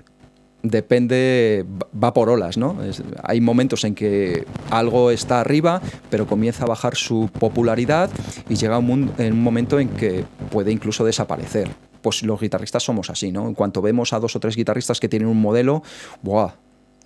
depende, 0.69 1.65
va 2.01 2.13
por 2.13 2.29
olas, 2.29 2.57
¿no? 2.57 2.77
hay 3.23 3.41
momentos 3.41 3.83
en 3.83 3.95
que 3.95 4.45
algo 4.69 5.11
está 5.11 5.41
arriba, 5.41 5.81
pero 6.09 6.27
comienza 6.27 6.63
a 6.63 6.67
bajar 6.67 6.95
su 6.95 7.29
popularidad 7.39 8.09
y 8.49 8.55
llega 8.55 8.77
un, 8.77 9.11
en 9.17 9.33
un 9.33 9.43
momento 9.43 9.79
en 9.79 9.89
que 9.89 10.25
puede 10.51 10.71
incluso 10.71 11.05
desaparecer. 11.05 11.69
Pues 12.01 12.21
los 12.23 12.39
guitarristas 12.39 12.83
somos 12.83 13.09
así, 13.09 13.31
¿no? 13.31 13.47
En 13.47 13.55
cuanto 13.55 13.81
vemos 13.81 14.13
a 14.13 14.19
dos 14.19 14.35
o 14.35 14.39
tres 14.39 14.55
guitarristas 14.55 14.99
que 14.99 15.09
tienen 15.09 15.27
un 15.27 15.41
modelo, 15.41 15.81
¡buah! 16.21 16.53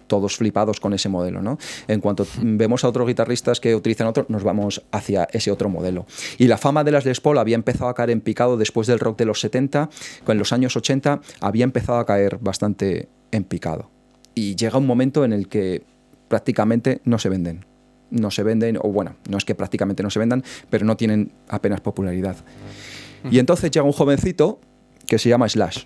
todos 0.09 0.35
flipados 0.35 0.81
con 0.81 0.93
ese 0.93 1.07
modelo, 1.07 1.41
¿no? 1.41 1.57
En 1.87 2.01
cuanto 2.01 2.27
vemos 2.41 2.83
a 2.83 2.89
otros 2.89 3.07
guitarristas 3.07 3.61
que 3.61 3.73
utilizan 3.75 4.07
otro, 4.07 4.25
nos 4.27 4.43
vamos 4.43 4.81
hacia 4.91 5.29
ese 5.31 5.51
otro 5.51 5.69
modelo. 5.69 6.05
Y 6.37 6.47
la 6.47 6.57
fama 6.57 6.83
de 6.83 6.91
las 6.91 7.05
Les 7.05 7.21
Paul 7.21 7.37
había 7.37 7.55
empezado 7.55 7.89
a 7.89 7.93
caer 7.93 8.09
en 8.09 8.19
picado 8.19 8.57
después 8.57 8.87
del 8.87 8.99
rock 8.99 9.17
de 9.17 9.25
los 9.25 9.39
70, 9.39 9.89
en 10.27 10.37
los 10.37 10.51
años 10.51 10.75
80 10.75 11.21
había 11.39 11.63
empezado 11.63 11.99
a 11.99 12.05
caer 12.05 12.39
bastante 12.41 13.07
en 13.31 13.43
picado. 13.43 13.89
Y 14.35 14.55
llega 14.55 14.77
un 14.77 14.87
momento 14.87 15.25
en 15.25 15.33
el 15.33 15.47
que 15.47 15.83
prácticamente 16.27 17.01
no 17.03 17.19
se 17.19 17.29
venden. 17.29 17.65
No 18.11 18.31
se 18.31 18.43
venden, 18.43 18.77
o 18.77 18.91
bueno, 18.91 19.15
no 19.29 19.37
es 19.37 19.45
que 19.45 19.55
prácticamente 19.55 20.01
no 20.01 20.09
se 20.09 20.19
vendan, 20.19 20.43
pero 20.69 20.85
no 20.85 20.97
tienen 20.97 21.31
apenas 21.47 21.81
popularidad. 21.81 22.37
Y 23.29 23.39
entonces 23.39 23.69
llega 23.71 23.85
un 23.85 23.91
jovencito 23.91 24.59
que 25.05 25.19
se 25.19 25.29
llama 25.29 25.49
Slash 25.49 25.85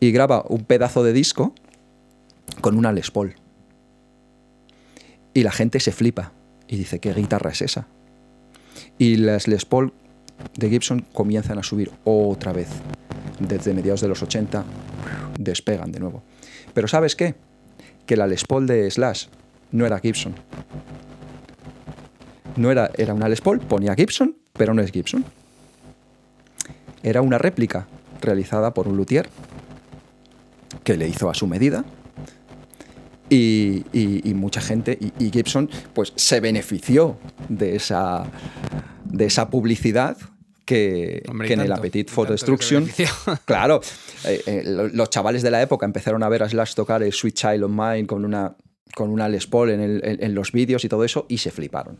y 0.00 0.12
graba 0.12 0.44
un 0.48 0.64
pedazo 0.64 1.02
de 1.04 1.12
disco 1.12 1.54
con 2.60 2.76
una 2.76 2.92
Les 2.92 3.10
Paul. 3.10 3.36
Y 5.34 5.42
la 5.42 5.52
gente 5.52 5.80
se 5.80 5.92
flipa 5.92 6.32
y 6.66 6.76
dice, 6.76 6.98
¿qué 6.98 7.12
guitarra 7.12 7.50
es 7.50 7.62
esa? 7.62 7.86
Y 8.98 9.16
las 9.16 9.48
Les 9.48 9.64
Paul 9.64 9.92
de 10.56 10.70
Gibson 10.70 11.04
comienzan 11.12 11.58
a 11.58 11.62
subir 11.62 11.90
otra 12.04 12.52
vez. 12.52 12.68
Desde 13.38 13.72
mediados 13.72 14.00
de 14.00 14.08
los 14.08 14.22
80 14.22 14.64
despegan 15.38 15.92
de 15.92 16.00
nuevo. 16.00 16.22
Pero 16.74 16.88
¿sabes 16.88 17.16
qué? 17.16 17.34
Que 18.06 18.16
la 18.16 18.26
Les 18.26 18.44
Paul 18.44 18.66
de 18.66 18.90
Slash 18.90 19.26
no 19.72 19.86
era 19.86 19.98
Gibson. 19.98 20.34
No 22.56 22.70
era, 22.70 22.90
era 22.96 23.14
una 23.14 23.28
Les 23.28 23.40
Paul, 23.40 23.60
ponía 23.60 23.94
Gibson, 23.94 24.36
pero 24.54 24.74
no 24.74 24.82
es 24.82 24.90
Gibson. 24.90 25.24
Era 27.02 27.22
una 27.22 27.38
réplica 27.38 27.86
realizada 28.20 28.74
por 28.74 28.88
un 28.88 28.96
luthier 28.96 29.28
que 30.84 30.96
le 30.96 31.08
hizo 31.08 31.30
a 31.30 31.34
su 31.34 31.46
medida 31.46 31.84
y, 33.30 34.32
mucha 34.34 34.60
gente, 34.60 34.98
y, 35.18 35.30
Gibson, 35.30 35.68
pues 35.94 36.12
se 36.16 36.40
benefició 36.40 37.18
de 37.48 37.76
esa, 37.76 38.24
de 39.04 39.26
esa 39.26 39.50
publicidad 39.50 40.16
que, 40.68 41.22
en 41.26 41.60
el 41.60 41.72
Appetite 41.72 42.12
for 42.12 42.28
Destruction. 42.28 42.86
claro, 43.46 43.80
eh, 44.26 44.42
eh, 44.44 44.62
los 44.66 45.08
chavales 45.08 45.40
de 45.40 45.50
la 45.50 45.62
época 45.62 45.86
empezaron 45.86 46.22
a 46.22 46.28
ver 46.28 46.42
a 46.42 46.48
Slash 46.48 46.74
tocar 46.74 47.02
el 47.02 47.10
Sweet 47.10 47.34
Child 47.34 47.64
of 47.64 47.70
Mine 47.70 48.06
con 48.06 48.22
una, 48.22 48.54
con 48.94 49.08
una 49.08 49.30
Les 49.30 49.46
Paul 49.46 49.70
en, 49.70 50.34
los 50.34 50.52
vídeos 50.52 50.84
y 50.84 50.88
todo 50.90 51.04
eso 51.04 51.24
y 51.26 51.38
se 51.38 51.50
fliparon. 51.50 51.98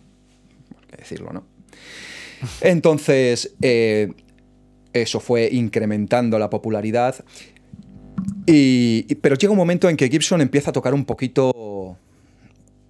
Hay 0.83 0.87
que 0.87 0.97
decirlo, 0.99 1.33
¿no? 1.33 1.45
Entonces, 2.61 3.55
eh, 3.63 4.13
eso 4.93 5.19
fue 5.19 5.49
incrementando 5.51 6.39
la 6.39 6.51
popularidad. 6.51 7.25
Y, 8.45 9.15
pero 9.15 9.37
llega 9.37 9.51
un 9.51 9.59
momento 9.59 9.89
en 9.89 9.97
que 9.97 10.11
Gibson 10.11 10.43
empieza 10.43 10.69
a 10.69 10.73
tocar 10.75 10.93
un 10.93 11.07
poquito. 11.07 11.97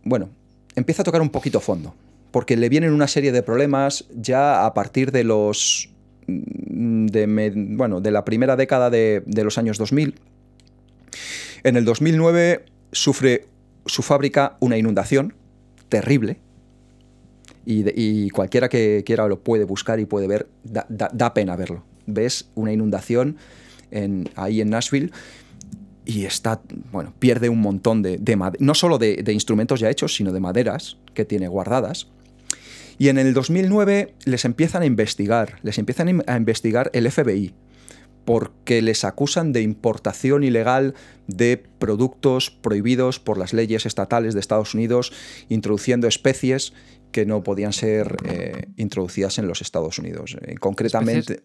Bueno, 0.02 0.30
empieza 0.74 1.02
a 1.02 1.04
tocar 1.04 1.20
un 1.20 1.30
poquito 1.30 1.60
fondo 1.60 1.94
porque 2.30 2.56
le 2.56 2.68
vienen 2.68 2.92
una 2.92 3.08
serie 3.08 3.32
de 3.32 3.42
problemas 3.42 4.06
ya 4.14 4.66
a 4.66 4.74
partir 4.74 5.12
de 5.12 5.24
los... 5.24 5.90
Mm, 6.26 7.06
de, 7.06 7.52
bueno, 7.70 8.00
de 8.00 8.10
la 8.10 8.24
primera 8.24 8.56
década 8.56 8.90
de, 8.90 9.22
los 9.26 9.58
años 9.58 9.78
2000. 9.78 10.14
En 11.64 11.76
el 11.76 11.84
2009 11.84 12.64
sufre 12.92 13.46
su 13.86 14.02
fábrica 14.02 14.56
una 14.60 14.76
inundación 14.76 15.34
terrible, 15.88 16.38
y, 17.70 18.30
cualquiera 18.30 18.70
que 18.70 19.02
quiera 19.04 19.28
lo 19.28 19.40
puede 19.40 19.64
buscar 19.64 20.00
y 20.00 20.06
puede 20.06 20.26
ver, 20.26 20.48
da, 20.64 21.34
pena 21.34 21.54
verlo. 21.54 21.84
Ves 22.06 22.48
una 22.54 22.72
inundación 22.72 23.36
ahí 24.36 24.62
en 24.62 24.70
Nashville 24.70 25.10
y 26.06 26.24
está, 26.24 26.62
bueno, 26.90 27.12
pierde 27.18 27.50
un 27.50 27.60
montón 27.60 28.00
de, 28.00 28.18
no 28.58 28.74
solo 28.74 28.96
de, 28.96 29.22
instrumentos 29.34 29.80
ya 29.80 29.90
hechos, 29.90 30.14
sino 30.16 30.32
de 30.32 30.40
maderas 30.40 30.96
que 31.12 31.26
tiene 31.26 31.48
guardadas. 31.48 32.08
Y 32.98 33.08
en 33.08 33.18
el 33.18 33.32
2009 33.32 34.14
les 34.24 34.44
empiezan 34.44 34.82
a 34.82 34.86
investigar, 34.86 35.60
les 35.62 35.78
empiezan 35.78 36.22
a 36.26 36.36
investigar 36.36 36.90
el 36.92 37.10
FBI, 37.10 37.54
porque 38.24 38.82
les 38.82 39.04
acusan 39.04 39.52
de 39.52 39.62
importación 39.62 40.42
ilegal 40.44 40.94
de 41.28 41.62
productos 41.78 42.50
prohibidos 42.50 43.20
por 43.20 43.38
las 43.38 43.52
leyes 43.52 43.86
estatales 43.86 44.34
de 44.34 44.40
Estados 44.40 44.74
Unidos, 44.74 45.12
introduciendo 45.48 46.08
especies 46.08 46.72
que 47.12 47.24
no 47.24 47.42
podían 47.42 47.72
ser 47.72 48.16
eh, 48.24 48.66
introducidas 48.76 49.38
en 49.38 49.48
los 49.48 49.62
Estados 49.62 49.98
Unidos. 49.98 50.36
Eh, 50.42 50.56
concretamente... 50.56 51.44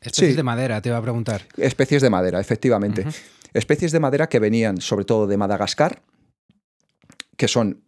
Especies, 0.00 0.36
de 0.36 0.42
madera, 0.42 0.82
te 0.82 0.90
iba 0.90 0.98
a 0.98 1.02
preguntar. 1.02 1.46
Especies 1.56 2.02
de 2.02 2.10
madera, 2.10 2.38
efectivamente. 2.38 3.06
Especies 3.54 3.90
de 3.90 4.00
madera 4.00 4.28
que 4.28 4.38
venían 4.38 4.80
sobre 4.80 5.06
todo 5.06 5.26
de 5.26 5.38
Madagascar, 5.38 6.02
que 7.36 7.48
son 7.48 7.84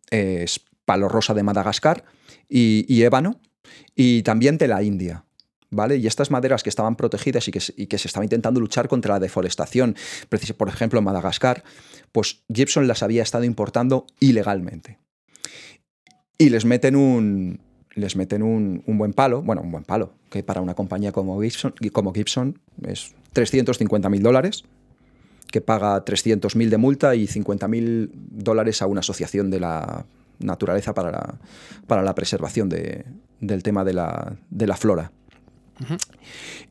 palo 0.86 1.10
rosa 1.10 1.34
de 1.34 1.42
Madagascar 1.42 2.04
y 2.48 3.02
ébano, 3.02 3.38
y 3.94 4.22
también 4.22 4.58
de 4.58 4.68
la 4.68 4.82
India. 4.82 5.24
¿Vale? 5.68 5.96
Y 5.96 6.06
estas 6.06 6.30
maderas 6.30 6.62
que 6.62 6.70
estaban 6.70 6.94
protegidas 6.94 7.48
y 7.48 7.50
que, 7.50 7.98
se 7.98 8.08
estaba 8.08 8.24
intentando 8.24 8.60
luchar 8.60 8.86
contra 8.86 9.14
la 9.14 9.20
deforestación, 9.20 9.96
por 10.56 10.68
ejemplo 10.68 11.00
en 11.00 11.04
Madagascar, 11.04 11.64
pues 12.12 12.44
Gibson 12.52 12.86
las 12.86 13.02
había 13.02 13.22
estado 13.22 13.42
importando 13.44 14.06
ilegalmente. 14.20 14.98
Y 16.38 16.50
les 16.50 16.64
meten 16.64 16.94
un, 16.94 17.60
les 17.94 18.14
meten 18.14 18.44
un, 18.44 18.82
buen 18.86 19.12
palo, 19.12 19.42
bueno, 19.42 19.60
un 19.60 19.72
buen 19.72 19.82
palo, 19.82 20.14
que 20.30 20.44
para 20.44 20.60
una 20.60 20.74
compañía 20.74 21.10
como 21.10 21.40
Gibson, 21.40 21.74
como 21.92 22.14
Gibson 22.14 22.60
es 22.86 23.14
350 23.32 24.08
mil 24.08 24.22
dólares, 24.22 24.64
que 25.50 25.60
paga 25.60 26.04
300 26.04 26.54
mil 26.54 26.70
de 26.70 26.76
multa 26.76 27.16
y 27.16 27.26
50 27.26 27.66
mil 27.66 28.10
dólares 28.14 28.82
a 28.82 28.86
una 28.86 29.00
asociación 29.00 29.50
de 29.50 29.60
la 29.60 30.06
naturaleza 30.38 30.94
para 30.94 31.10
la, 31.10 31.34
para 31.86 32.02
la 32.02 32.14
preservación 32.14 32.68
del 32.68 33.62
tema 33.62 33.84
de 33.84 33.92
la, 33.92 34.36
de 34.50 34.66
la 34.66 34.76
flora 34.76 35.10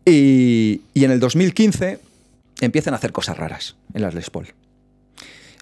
y, 0.06 0.82
en 0.96 1.12
el 1.12 1.20
2015 1.20 2.00
empiezan 2.62 2.94
a 2.94 2.98
hacer 2.98 3.12
cosas 3.12 3.38
raras 3.38 3.76
en 3.94 4.02
las 4.02 4.14
Les 4.14 4.30
Paul. 4.30 4.48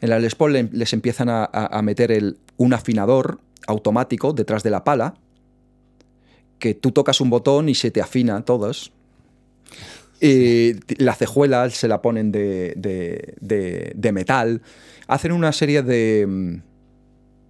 En 0.02 0.10
las 0.10 0.22
Les 0.22 0.36
Paul 0.36 0.70
les 0.72 0.94
empiezan 0.94 1.28
a, 1.30 1.82
meter 1.84 2.36
un 2.58 2.74
afinador 2.74 3.40
automático 3.68 4.34
detrás 4.34 4.64
de 4.64 4.70
la 4.70 4.84
pala, 4.84 5.16
que 6.60 6.74
tú 6.74 6.92
tocas 6.92 7.20
un 7.22 7.30
botón 7.30 7.70
y 7.70 7.76
se 7.76 7.92
te 7.92 8.02
afina 8.02 8.44
todos. 8.46 8.92
Y 10.22 10.74
la 11.04 11.16
cejuela 11.16 11.70
se 11.70 11.88
la 11.88 12.02
ponen 12.02 12.32
de, 12.32 14.12
metal. 14.14 14.62
Hacen 15.08 15.32
una 15.32 15.52
serie 15.52 15.82
de, 15.82 16.62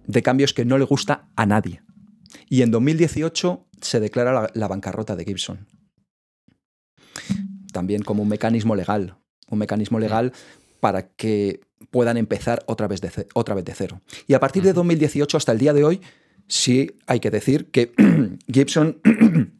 de 0.06 0.22
cambios 0.22 0.52
que 0.52 0.64
no 0.64 0.78
le 0.78 0.84
gusta 0.84 1.28
a 1.36 1.46
nadie. 1.46 1.82
Y 2.48 2.62
en 2.62 2.70
2018 2.70 3.66
se 3.80 4.00
declara 4.00 4.50
la 4.54 4.68
bancarrota 4.68 5.16
de 5.16 5.24
Gibson 5.24 5.66
también 7.74 8.02
como 8.02 8.22
un 8.22 8.28
mecanismo 8.28 8.74
legal, 8.74 9.18
un 9.48 9.58
mecanismo 9.58 9.98
legal 9.98 10.32
para 10.80 11.08
que 11.08 11.60
puedan 11.90 12.16
empezar 12.16 12.62
otra 12.66 12.88
vez 12.88 13.02
de, 13.02 13.26
otra 13.34 13.54
vez 13.54 13.64
de 13.66 13.74
cero. 13.74 14.00
Y 14.26 14.32
a 14.32 14.40
partir 14.40 14.62
de 14.62 14.72
2018 14.72 15.36
hasta 15.36 15.52
el 15.52 15.58
día 15.58 15.74
de 15.74 15.84
hoy, 15.84 16.00
sí 16.48 16.92
hay 17.06 17.20
que 17.20 17.30
decir 17.30 17.70
que 17.70 17.92
Gibson 18.50 19.00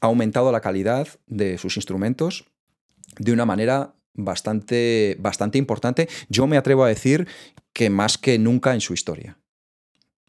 ha 0.00 0.06
aumentado 0.06 0.52
la 0.52 0.60
calidad 0.60 1.08
de 1.26 1.56
sus 1.56 1.76
instrumentos 1.76 2.44
de 3.18 3.32
una 3.32 3.46
manera 3.46 3.94
bastante, 4.12 5.16
bastante 5.20 5.58
importante. 5.58 6.08
Yo 6.28 6.46
me 6.46 6.56
atrevo 6.56 6.84
a 6.84 6.88
decir 6.88 7.28
que 7.76 7.90
más 7.90 8.16
que 8.16 8.38
nunca 8.38 8.72
en 8.72 8.80
su 8.80 8.94
historia. 8.94 9.38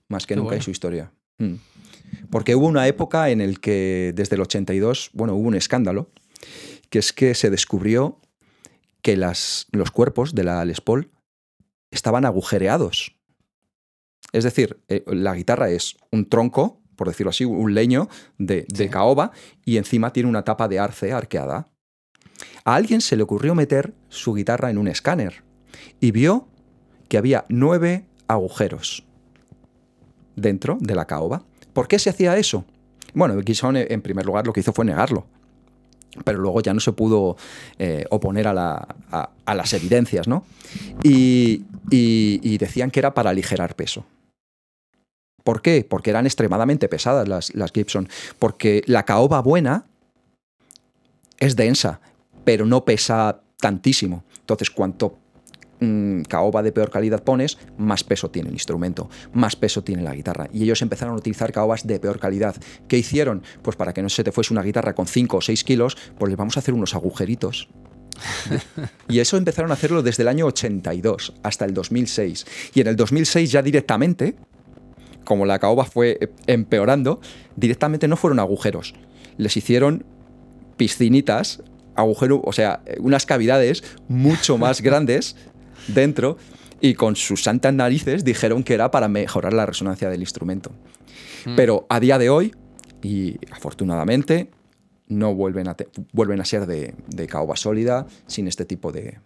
Más 0.10 0.28
que 0.28 0.36
nunca 0.36 0.56
en 0.56 0.62
su 0.62 0.70
historia. 0.70 1.14
Mm. 1.38 1.54
Porque 2.30 2.56
hubo 2.56 2.68
una 2.68 2.88
época 2.88 3.30
en 3.30 3.40
la 3.40 3.58
que 3.58 4.12
desde 4.14 4.36
el 4.36 4.42
82, 4.42 5.12
bueno, 5.14 5.34
hubo 5.34 5.48
un 5.48 5.56
escándalo 5.56 6.12
que 6.90 7.00
es 7.00 7.14
que 7.14 7.34
se 7.36 7.50
descubrió 7.50 8.20
que 9.02 9.16
las, 9.16 9.68
los 9.72 9.92
cuerpos 9.92 10.36
de 10.36 10.44
la 10.44 10.66
Les 10.66 10.82
Paul 10.82 11.10
estaban 11.90 12.26
agujereados. 12.26 13.16
Es 14.34 14.44
decir, 14.44 14.84
eh, 14.90 15.06
la 15.08 15.34
guitarra 15.34 15.70
es 15.70 15.96
un 16.12 16.28
tronco, 16.28 16.82
por 16.98 17.08
decirlo 17.08 17.30
así, 17.30 17.46
un 17.46 17.74
leño 17.74 18.10
de, 18.38 18.66
caoba 18.92 19.32
y 19.64 19.78
encima 19.78 20.12
tiene 20.12 20.28
una 20.28 20.44
tapa 20.44 20.68
de 20.68 20.80
arce 20.80 21.14
arqueada. 21.14 21.72
A 22.66 22.76
alguien 22.76 23.00
se 23.00 23.16
le 23.16 23.24
ocurrió 23.24 23.56
meter 23.56 23.94
su 24.10 24.34
guitarra 24.34 24.70
en 24.70 24.78
un 24.78 24.90
escáner 24.90 25.46
y 26.02 26.12
vio 26.12 26.50
que 27.08 27.18
había 27.18 27.46
nueve 27.50 28.06
agujeros 28.28 29.04
dentro 30.36 30.78
de 30.80 30.96
la 30.96 31.06
caoba. 31.06 31.44
¿Por 31.74 31.88
qué 31.88 32.00
se 32.00 32.10
hacía 32.10 32.38
eso? 32.38 32.66
Bueno, 33.14 33.40
Gibson 33.46 33.78
en 33.78 34.02
primer 34.02 34.26
lugar 34.26 34.46
lo 34.46 34.54
que 34.54 34.60
hizo 34.60 34.74
fue 34.74 34.86
negarlo 34.86 35.26
pero 36.24 36.40
luego 36.40 36.62
ya 36.62 36.74
no 36.74 36.80
se 36.80 36.92
pudo 36.94 37.38
eh, 37.80 38.06
oponer 38.10 38.48
a, 38.48 38.88
las 39.46 39.74
evidencias, 39.74 40.28
¿no? 40.28 40.46
Y, 41.04 41.64
decían 42.58 42.92
que 42.92 43.00
era 43.00 43.14
para 43.14 43.30
aligerar 43.30 43.76
peso. 43.76 44.06
¿Por 45.44 45.62
qué? 45.62 45.86
Porque 45.88 46.10
eran 46.10 46.26
extremadamente 46.26 46.90
pesadas 46.90 47.28
las, 47.28 47.56
las 47.56 47.72
Gibson. 47.72 48.10
Porque 48.40 48.84
la 48.86 49.04
caoba 49.04 49.42
buena 49.42 49.86
es 51.40 51.56
densa, 51.56 52.02
pero 52.44 52.66
no 52.66 52.84
pesa 52.84 53.40
tantísimo. 53.58 54.24
Entonces, 54.40 54.70
cuanto 54.70 55.18
Mm, 55.80 56.24
caoba 56.24 56.64
de 56.64 56.72
peor 56.72 56.90
calidad 56.90 57.24
pones, 57.24 57.60
más 57.78 58.04
peso 58.04 58.32
tiene 58.32 58.50
el 58.50 58.56
instrumento, 58.56 59.10
más 59.34 59.56
peso 59.56 59.84
tiene 59.84 60.02
la 60.02 60.16
guitarra. 60.16 60.50
Y 60.52 60.64
ellos 60.64 60.82
empezaron 60.82 61.14
a 61.14 61.18
utilizar 61.18 61.52
caobas 61.52 61.86
de 61.86 62.00
peor 62.00 62.20
calidad. 62.20 62.56
¿Qué 62.88 62.98
hicieron? 62.98 63.44
Pues 63.62 63.76
para 63.76 63.94
que 63.94 64.02
no 64.02 64.10
se 64.10 64.24
te 64.24 64.32
fuese 64.32 64.54
una 64.54 64.64
guitarra 64.64 64.96
con 64.96 65.06
5 65.06 65.38
o 65.38 65.42
6 65.42 65.64
kilos, 65.64 65.98
pues 66.18 66.30
les 66.30 66.38
vamos 66.38 66.58
a 66.58 66.62
hacer 66.62 66.74
unos 66.74 66.96
agujeritos. 66.96 67.70
y 69.08 69.20
eso 69.20 69.38
empezaron 69.38 69.70
a 69.70 69.76
hacerlo 69.76 70.02
desde 70.02 70.24
el 70.24 70.30
año 70.30 70.48
82 70.48 71.34
hasta 71.44 71.66
el 71.66 71.76
2006. 71.76 72.46
Y 72.74 72.82
en 72.82 72.88
el 72.88 72.96
2006 72.96 73.52
ya 73.52 73.62
directamente, 73.62 74.36
como 75.24 75.46
la 75.46 75.60
caoba 75.60 75.86
fue 75.86 76.32
empeorando, 76.48 77.22
directamente 77.56 78.08
no 78.08 78.18
fueron 78.18 78.40
agujeros. 78.40 78.96
Les 79.38 79.56
hicieron 79.56 80.06
piscinitas 80.76 81.62
agujero, 81.94 82.42
o 82.44 82.54
sea, 82.54 82.82
unas 83.00 83.26
cavidades 83.26 83.84
mucho 84.08 84.58
más 84.58 84.82
grandes 84.82 85.36
dentro 85.88 86.38
y 86.82 86.94
con 86.94 87.16
sus 87.16 87.44
santas 87.44 87.74
narices 87.74 88.24
dijeron 88.24 88.64
que 88.64 88.74
era 88.74 88.92
para 88.92 89.08
mejorar 89.08 89.54
la 89.54 89.66
resonancia 89.66 90.10
del 90.10 90.22
instrumento. 90.22 90.72
Hmm. 91.46 91.56
Pero 91.56 91.86
a 91.90 92.00
día 92.00 92.18
de 92.18 92.30
hoy, 92.30 92.54
y 93.02 93.38
afortunadamente, 93.52 94.52
no 95.08 95.34
vuelven 95.34 95.68
a, 95.68 95.76
vuelven 96.12 96.42
a 96.42 96.46
ser 96.46 96.66
de, 96.66 96.94
caoba 97.28 97.56
sólida 97.56 98.08
sin 98.28 98.48
este 98.48 98.66
tipo 98.66 98.92
de, 98.92 99.20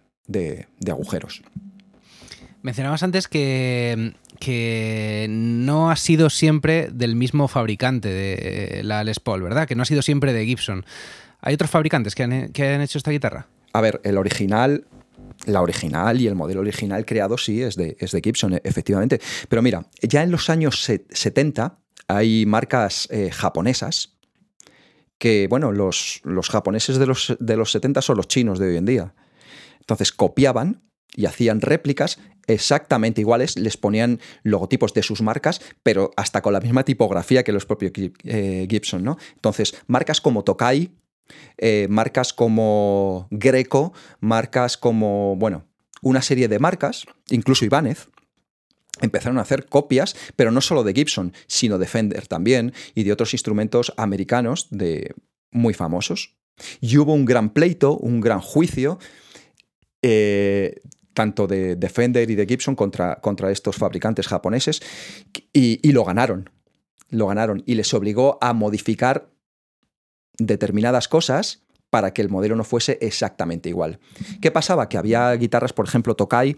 agujeros. 0.88 1.42
Mencionabas 2.62 3.02
antes 3.02 3.26
que, 3.26 4.14
que, 4.38 5.26
no 5.28 5.90
ha 5.90 5.96
sido 5.96 6.30
siempre 6.30 6.88
del 6.92 7.16
mismo 7.16 7.48
fabricante 7.48 8.08
de 8.08 8.82
la 8.84 9.02
Les 9.02 9.18
Paul, 9.18 9.42
¿verdad? 9.42 9.66
Que 9.66 9.74
no 9.74 9.82
ha 9.82 9.86
sido 9.86 10.00
siempre 10.00 10.32
de 10.32 10.46
Gibson. 10.46 10.84
¿Hay 11.40 11.54
otros 11.54 11.70
fabricantes 11.70 12.14
que 12.14 12.22
han, 12.22 12.52
que 12.52 12.68
han 12.68 12.80
hecho 12.80 12.98
esta 12.98 13.10
guitarra? 13.10 13.48
A 13.72 13.80
ver, 13.80 14.00
el 14.04 14.16
original 14.16 14.84
la 15.46 15.62
original 15.62 16.20
y 16.20 16.26
el 16.26 16.34
modelo 16.34 16.60
original 16.60 17.04
creado 17.04 17.38
sí 17.38 17.62
es 17.62 17.76
de, 17.76 17.96
es 17.98 18.12
de 18.12 18.20
Gibson, 18.22 18.60
efectivamente. 18.64 19.20
Pero 19.48 19.62
mira, 19.62 19.86
ya 20.00 20.22
en 20.22 20.30
los 20.30 20.50
años 20.50 20.82
70 20.82 21.78
hay 22.08 22.46
marcas 22.46 23.08
eh, 23.10 23.30
japonesas 23.30 24.18
que, 25.18 25.46
bueno, 25.48 25.72
los, 25.72 26.20
los 26.24 26.48
japoneses 26.48 26.98
de 26.98 27.06
los, 27.06 27.36
de 27.38 27.56
los 27.56 27.70
70 27.72 28.02
son 28.02 28.16
los 28.16 28.28
chinos 28.28 28.58
de 28.58 28.68
hoy 28.68 28.76
en 28.76 28.86
día. 28.86 29.14
Entonces 29.78 30.12
copiaban 30.12 30.82
y 31.14 31.26
hacían 31.26 31.60
réplicas 31.60 32.18
exactamente 32.46 33.20
iguales, 33.20 33.56
les 33.56 33.76
ponían 33.76 34.20
logotipos 34.42 34.94
de 34.94 35.02
sus 35.02 35.22
marcas, 35.22 35.60
pero 35.82 36.10
hasta 36.16 36.42
con 36.42 36.52
la 36.52 36.60
misma 36.60 36.84
tipografía 36.84 37.44
que 37.44 37.52
los 37.52 37.66
propios 37.66 37.92
eh, 38.24 38.66
Gibson, 38.68 39.04
¿no? 39.04 39.16
Entonces, 39.34 39.74
marcas 39.86 40.20
como 40.20 40.42
Tokai, 40.42 40.90
eh, 41.58 41.86
marcas 41.90 42.32
como 42.32 43.28
Greco, 43.30 43.92
marcas 44.20 44.76
como, 44.76 45.36
bueno, 45.36 45.66
una 46.02 46.22
serie 46.22 46.48
de 46.48 46.58
marcas, 46.58 47.06
incluso 47.30 47.64
Ibáñez, 47.64 48.08
empezaron 49.00 49.38
a 49.38 49.42
hacer 49.42 49.66
copias, 49.66 50.16
pero 50.36 50.50
no 50.50 50.60
solo 50.60 50.84
de 50.84 50.92
Gibson, 50.92 51.32
sino 51.46 51.78
de 51.78 51.86
Fender 51.86 52.26
también 52.26 52.72
y 52.94 53.04
de 53.04 53.12
otros 53.12 53.32
instrumentos 53.32 53.92
americanos 53.96 54.68
de 54.70 55.14
muy 55.50 55.74
famosos. 55.74 56.36
Y 56.80 56.98
hubo 56.98 57.14
un 57.14 57.24
gran 57.24 57.50
pleito, 57.50 57.96
un 57.96 58.20
gran 58.20 58.40
juicio, 58.40 58.98
eh, 60.02 60.80
tanto 61.14 61.46
de, 61.46 61.76
Fender 61.92 62.30
y 62.30 62.34
de 62.34 62.46
Gibson 62.46 62.74
contra, 62.74 63.16
contra 63.16 63.50
estos 63.50 63.76
fabricantes 63.76 64.28
japoneses, 64.28 64.82
y, 65.52 65.80
y 65.86 65.92
lo 65.92 66.04
ganaron. 66.04 66.50
Lo 67.08 67.26
ganaron 67.26 67.62
y 67.66 67.74
les 67.74 67.92
obligó 67.92 68.38
a 68.40 68.52
modificar 68.52 69.31
determinadas 70.38 71.08
cosas 71.08 71.62
para 71.90 72.14
que 72.14 72.22
el 72.22 72.30
modelo 72.30 72.56
no 72.56 72.64
fuese 72.64 72.98
exactamente 73.02 73.68
igual. 73.68 73.98
¿Qué 74.40 74.50
pasaba? 74.50 74.88
Que 74.88 74.96
había 74.96 75.30
guitarras, 75.34 75.74
por 75.74 75.86
ejemplo, 75.86 76.16
Tokai, 76.16 76.56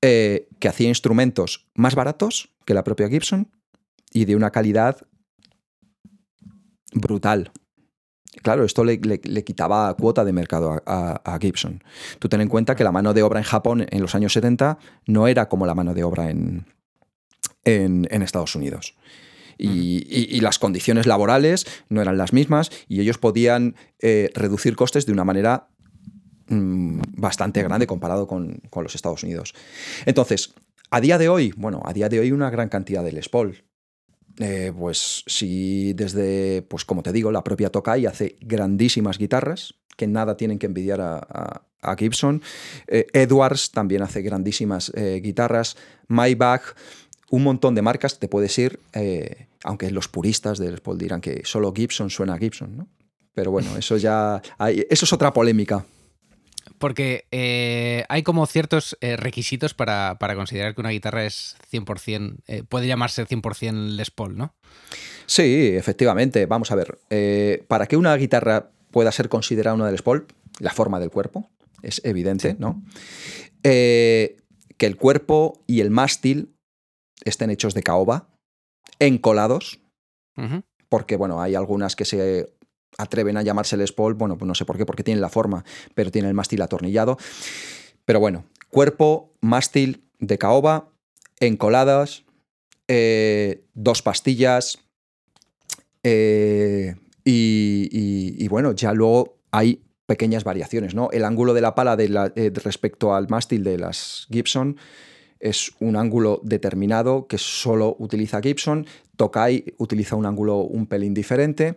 eh, 0.00 0.48
que 0.58 0.68
hacía 0.68 0.88
instrumentos 0.88 1.68
más 1.74 1.94
baratos 1.94 2.48
que 2.64 2.74
la 2.74 2.82
propia 2.82 3.08
Gibson 3.08 3.50
y 4.12 4.24
de 4.24 4.34
una 4.34 4.50
calidad 4.50 4.96
brutal. 6.94 7.52
Claro, 8.42 8.64
esto 8.64 8.82
le, 8.82 8.98
quitaba 9.44 9.94
cuota 9.94 10.24
de 10.24 10.32
mercado 10.32 10.82
a, 10.86 11.38
Gibson. 11.38 11.84
Tú 12.18 12.30
ten 12.30 12.40
en 12.40 12.48
cuenta 12.48 12.74
que 12.74 12.82
la 12.82 12.92
mano 12.92 13.12
de 13.12 13.22
obra 13.22 13.40
en 13.40 13.44
Japón 13.44 13.86
en 13.88 14.00
los 14.00 14.14
años 14.14 14.32
70 14.32 14.78
no 15.06 15.28
era 15.28 15.50
como 15.50 15.66
la 15.66 15.74
mano 15.74 15.92
de 15.92 16.02
obra 16.02 16.30
en, 16.30 16.66
en 17.64 18.22
Estados 18.22 18.56
Unidos. 18.56 18.96
Y, 19.58 20.40
las 20.40 20.58
condiciones 20.58 21.06
laborales 21.06 21.66
no 21.88 22.02
eran 22.02 22.18
las 22.18 22.32
mismas 22.32 22.70
y 22.88 23.00
ellos 23.00 23.18
podían 23.18 23.76
eh, 24.00 24.30
reducir 24.34 24.74
costes 24.74 25.06
de 25.06 25.12
una 25.12 25.24
manera 25.24 25.68
mm, 26.48 27.00
bastante 27.16 27.62
grande 27.62 27.86
comparado 27.86 28.26
con, 28.26 28.60
los 28.74 28.94
Estados 28.94 29.22
Unidos. 29.22 29.54
Entonces, 30.04 30.54
a 30.90 31.00
día 31.00 31.18
de 31.18 31.28
hoy, 31.28 31.54
bueno, 31.56 31.80
a 31.84 31.92
día 31.92 32.08
de 32.08 32.18
hoy 32.18 32.32
una 32.32 32.50
gran 32.50 32.68
cantidad 32.68 33.04
de 33.04 33.12
Les 33.12 33.28
Paul. 33.28 33.62
Eh, 34.38 34.72
pues 34.76 35.24
si 35.26 35.92
desde, 35.92 36.62
pues 36.62 36.84
como 36.84 37.02
te 37.02 37.12
digo, 37.12 37.30
la 37.30 37.44
propia 37.44 37.70
Tokai 37.70 38.06
hace 38.06 38.36
grandísimas 38.40 39.18
guitarras, 39.18 39.74
que 39.96 40.06
nada 40.06 40.36
tienen 40.36 40.58
que 40.58 40.66
envidiar 40.66 41.00
a, 41.00 41.62
Gibson. 41.98 42.42
Eh, 42.86 43.06
Edwards 43.12 43.72
también 43.72 44.02
hace 44.02 44.22
grandísimas 44.22 44.92
eh, 44.94 45.20
guitarras. 45.22 45.76
Maybach, 46.06 46.62
un 47.32 47.42
montón 47.42 47.74
de 47.74 47.80
marcas 47.80 48.18
te 48.18 48.28
puedes 48.28 48.56
ir, 48.58 48.78
eh, 48.92 49.46
aunque 49.64 49.90
los 49.90 50.06
puristas 50.06 50.58
del 50.58 50.80
Paul 50.80 50.98
dirán 50.98 51.22
que 51.22 51.40
solo 51.44 51.72
Gibson 51.74 52.10
suena 52.10 52.34
a 52.34 52.38
Gibson, 52.38 52.76
¿no? 52.76 52.88
Pero 53.32 53.50
bueno, 53.50 53.74
eso 53.78 53.96
ya. 53.96 54.42
eso 54.60 55.04
es 55.04 55.12
otra 55.12 55.32
polémica. 55.32 55.86
Porque 56.78 57.24
hay 58.08 58.22
como 58.22 58.44
ciertos 58.46 58.96
requisitos 59.00 59.72
para, 59.72 60.16
considerar 60.34 60.74
que 60.74 60.80
una 60.80 60.90
guitarra 60.90 61.24
es 61.24 61.56
100%, 61.72 62.66
puede 62.66 62.86
llamarse 62.88 63.26
100% 63.26 63.96
Les 63.96 64.10
Paul, 64.10 64.36
¿no? 64.36 64.54
Sí, 65.26 65.70
efectivamente. 65.74 66.46
Vamos 66.46 66.70
a 66.72 66.74
ver. 66.74 66.98
para 67.68 67.86
que 67.86 67.96
una 67.96 68.14
guitarra 68.16 68.70
pueda 68.90 69.12
ser 69.12 69.28
considerada 69.28 69.74
una 69.74 69.90
Les 69.90 70.02
Paul, 70.02 70.26
la 70.58 70.72
forma 70.72 70.98
del 71.00 71.10
cuerpo, 71.10 71.48
es 71.82 72.00
evidente, 72.04 72.56
¿no? 72.58 72.82
Eh, 73.62 74.36
que 74.76 74.86
el 74.86 74.96
cuerpo 74.96 75.62
y 75.66 75.80
el 75.80 75.90
mástil 75.90 76.50
estén 77.24 77.50
hechos 77.50 77.74
de 77.74 77.82
caoba, 77.82 78.28
encolados, 78.98 79.80
porque, 80.88 81.16
bueno, 81.16 81.40
hay 81.40 81.54
algunas 81.54 81.96
que 81.96 82.04
se 82.04 82.54
atreven 82.98 83.36
a 83.36 83.42
llamarse 83.42 83.76
Les 83.76 83.92
Paul, 83.92 84.14
bueno, 84.14 84.36
pues 84.36 84.46
no 84.46 84.54
sé 84.54 84.64
por 84.64 84.76
qué, 84.76 84.86
porque 84.86 85.04
tienen 85.04 85.20
la 85.20 85.28
forma, 85.28 85.64
pero 85.94 86.10
tienen 86.10 86.28
el 86.28 86.34
mástil 86.34 86.62
atornillado. 86.62 87.16
Pero 88.04 88.20
bueno, 88.20 88.44
cuerpo, 88.70 89.32
mástil 89.40 90.04
de 90.18 90.38
caoba, 90.38 90.90
encoladas, 91.40 92.24
eh, 92.88 93.64
dos 93.74 94.02
pastillas, 94.02 94.78
eh, 96.02 96.96
y, 97.24 98.48
bueno, 98.48 98.72
ya 98.72 98.92
luego 98.92 99.38
hay 99.50 99.82
pequeñas 100.06 100.44
variaciones, 100.44 100.94
¿no? 100.94 101.10
El 101.12 101.24
ángulo 101.24 101.54
de 101.54 101.60
la 101.60 101.74
pala 101.74 101.96
de 101.96 102.32
eh, 102.34 102.52
respecto 102.62 103.14
al 103.14 103.28
mástil 103.28 103.62
de 103.62 103.78
las 103.78 104.26
Gibson 104.30 104.76
es 105.42 105.72
un 105.80 105.96
ángulo 105.96 106.40
determinado 106.44 107.26
que 107.26 107.36
solo 107.36 107.96
utiliza 107.98 108.40
Gibson. 108.40 108.86
Tokai 109.16 109.74
utiliza 109.78 110.16
un 110.16 110.24
ángulo 110.24 110.58
un 110.58 110.86
pelín 110.86 111.12
diferente. 111.12 111.76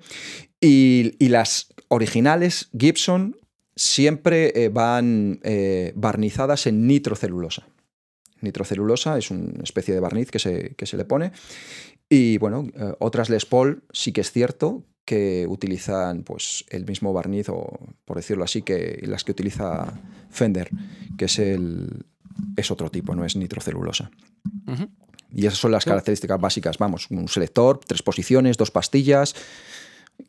Y, 0.61 1.15
las 1.27 1.73
originales 1.89 2.69
Gibson 2.77 3.35
siempre 3.75 4.53
eh, 4.55 4.69
van 4.69 5.39
eh, 5.43 5.91
barnizadas 5.95 6.67
en 6.67 6.87
nitrocelulosa. 6.87 7.67
Nitrocelulosa 8.41 9.17
es 9.17 9.31
una 9.31 9.63
especie 9.63 9.93
de 9.93 9.99
barniz 9.99 10.31
que 10.31 10.39
se, 10.39 10.75
que 10.75 10.85
se 10.85 10.97
le 10.97 11.05
pone. 11.05 11.31
Y 12.07 12.37
bueno, 12.37 12.67
otras 12.99 13.31
Les 13.31 13.45
Paul 13.45 13.83
sí 13.91 14.11
que 14.11 14.21
es 14.21 14.31
cierto 14.31 14.83
que 15.05 15.45
utilizan 15.47 16.23
pues, 16.23 16.65
el 16.69 16.85
mismo 16.85 17.13
barniz, 17.13 17.49
o 17.49 17.79
por 18.03 18.17
decirlo 18.17 18.43
así, 18.43 18.63
que 18.63 19.01
las 19.03 19.23
que 19.23 19.31
utiliza 19.31 20.01
Fender, 20.29 20.69
que 21.17 21.25
es, 21.25 21.39
el, 21.39 22.05
es 22.55 22.71
otro 22.71 22.89
tipo, 22.89 23.15
no 23.15 23.25
es 23.25 23.35
nitrocelulosa. 23.35 24.09
Y 25.31 25.45
esas 25.45 25.59
son 25.59 25.71
las 25.71 25.85
características 25.85 26.39
básicas. 26.39 26.77
Vamos, 26.77 27.07
un 27.09 27.27
selector, 27.27 27.79
tres 27.85 28.01
posiciones, 28.01 28.57
dos 28.57 28.71
pastillas, 28.71 29.35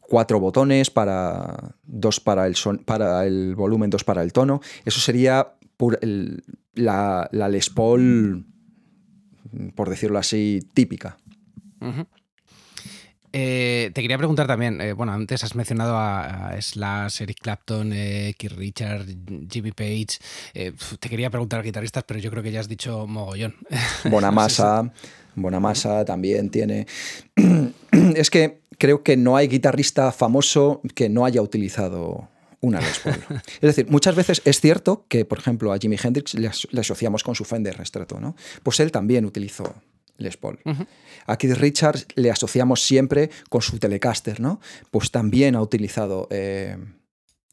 cuatro 0.01 0.41
botones 0.41 0.91
para 0.91 1.75
dos 1.85 2.21
para 2.21 2.47
el, 2.47 2.57
son, 2.57 2.79
para 2.79 3.25
el 3.27 3.55
volumen, 3.55 3.91
dos 3.91 4.05
para 4.05 4.23
el 4.23 4.33
tono. 4.33 4.61
Eso 4.85 5.01
sería 5.01 5.55
la, 6.75 7.29
Les 7.33 7.71
Paul, 7.71 8.47
por 9.75 9.91
decirlo 9.91 10.19
así, 10.19 10.61
típica. 10.75 11.19
Eh, 13.39 13.91
te 13.93 14.01
quería 14.01 14.17
preguntar 14.17 14.47
también, 14.47 14.81
eh, 14.81 14.95
bueno, 14.95 15.13
antes 15.13 15.45
has 15.45 15.55
mencionado 15.55 15.95
a, 15.99 16.57
Slash, 16.59 17.21
Eric 17.21 17.41
Clapton, 17.43 17.93
eh, 17.93 18.35
Keith 18.39 18.53
Richard, 18.53 19.05
Jimmy 19.51 19.73
Page. 19.73 20.19
te 20.99 21.09
quería 21.11 21.29
preguntar 21.29 21.61
a 21.61 21.63
guitarristas, 21.63 22.05
pero 22.05 22.19
yo 22.19 22.31
creo 22.31 22.43
que 22.43 22.51
ya 22.51 22.61
has 22.61 22.69
dicho 22.69 23.07
mogollón. 23.07 23.55
Bonamassa, 24.11 24.91
Bonamassa 25.35 26.07
también 26.07 26.49
tiene. 26.49 26.87
es 28.17 28.31
que 28.31 28.63
creo 28.79 29.03
que 29.03 29.19
no 29.19 29.37
hay 29.37 29.49
guitarrista 29.49 30.13
famoso 30.13 30.81
que 30.95 31.11
no 31.11 31.27
haya 31.27 31.43
utilizado 31.43 32.31
una 32.63 32.81
Les 32.81 32.99
Paul. 33.01 33.23
Es 33.61 33.61
decir, 33.61 33.87
muchas 33.91 34.15
veces 34.15 34.41
es 34.47 34.63
cierto 34.63 35.05
que, 35.09 35.27
por 35.27 35.41
ejemplo, 35.41 35.75
a 35.75 35.79
Jimi 35.79 35.99
Hendrix 36.03 36.33
le, 36.33 36.49
asociamos 36.81 37.23
con 37.23 37.35
su 37.35 37.45
Fender 37.45 37.77
Restrato, 37.77 38.19
¿no? 38.19 38.35
Pues 38.63 38.81
él 38.81 38.91
también 38.91 39.27
utilizó 39.27 39.75
les 40.19 40.37
Paul. 40.37 40.59
A 41.27 41.37
Keith 41.37 41.57
Richards 41.57 42.07
le 42.15 42.31
asociamos 42.31 42.83
siempre 42.83 43.31
con 43.49 43.63
su 43.63 43.79
Telecaster, 43.79 44.41
¿no? 44.41 44.61
Pues 44.91 45.11
también 45.11 45.57
ha 45.57 45.63
utilizado 45.63 46.29
eh, 46.31 46.77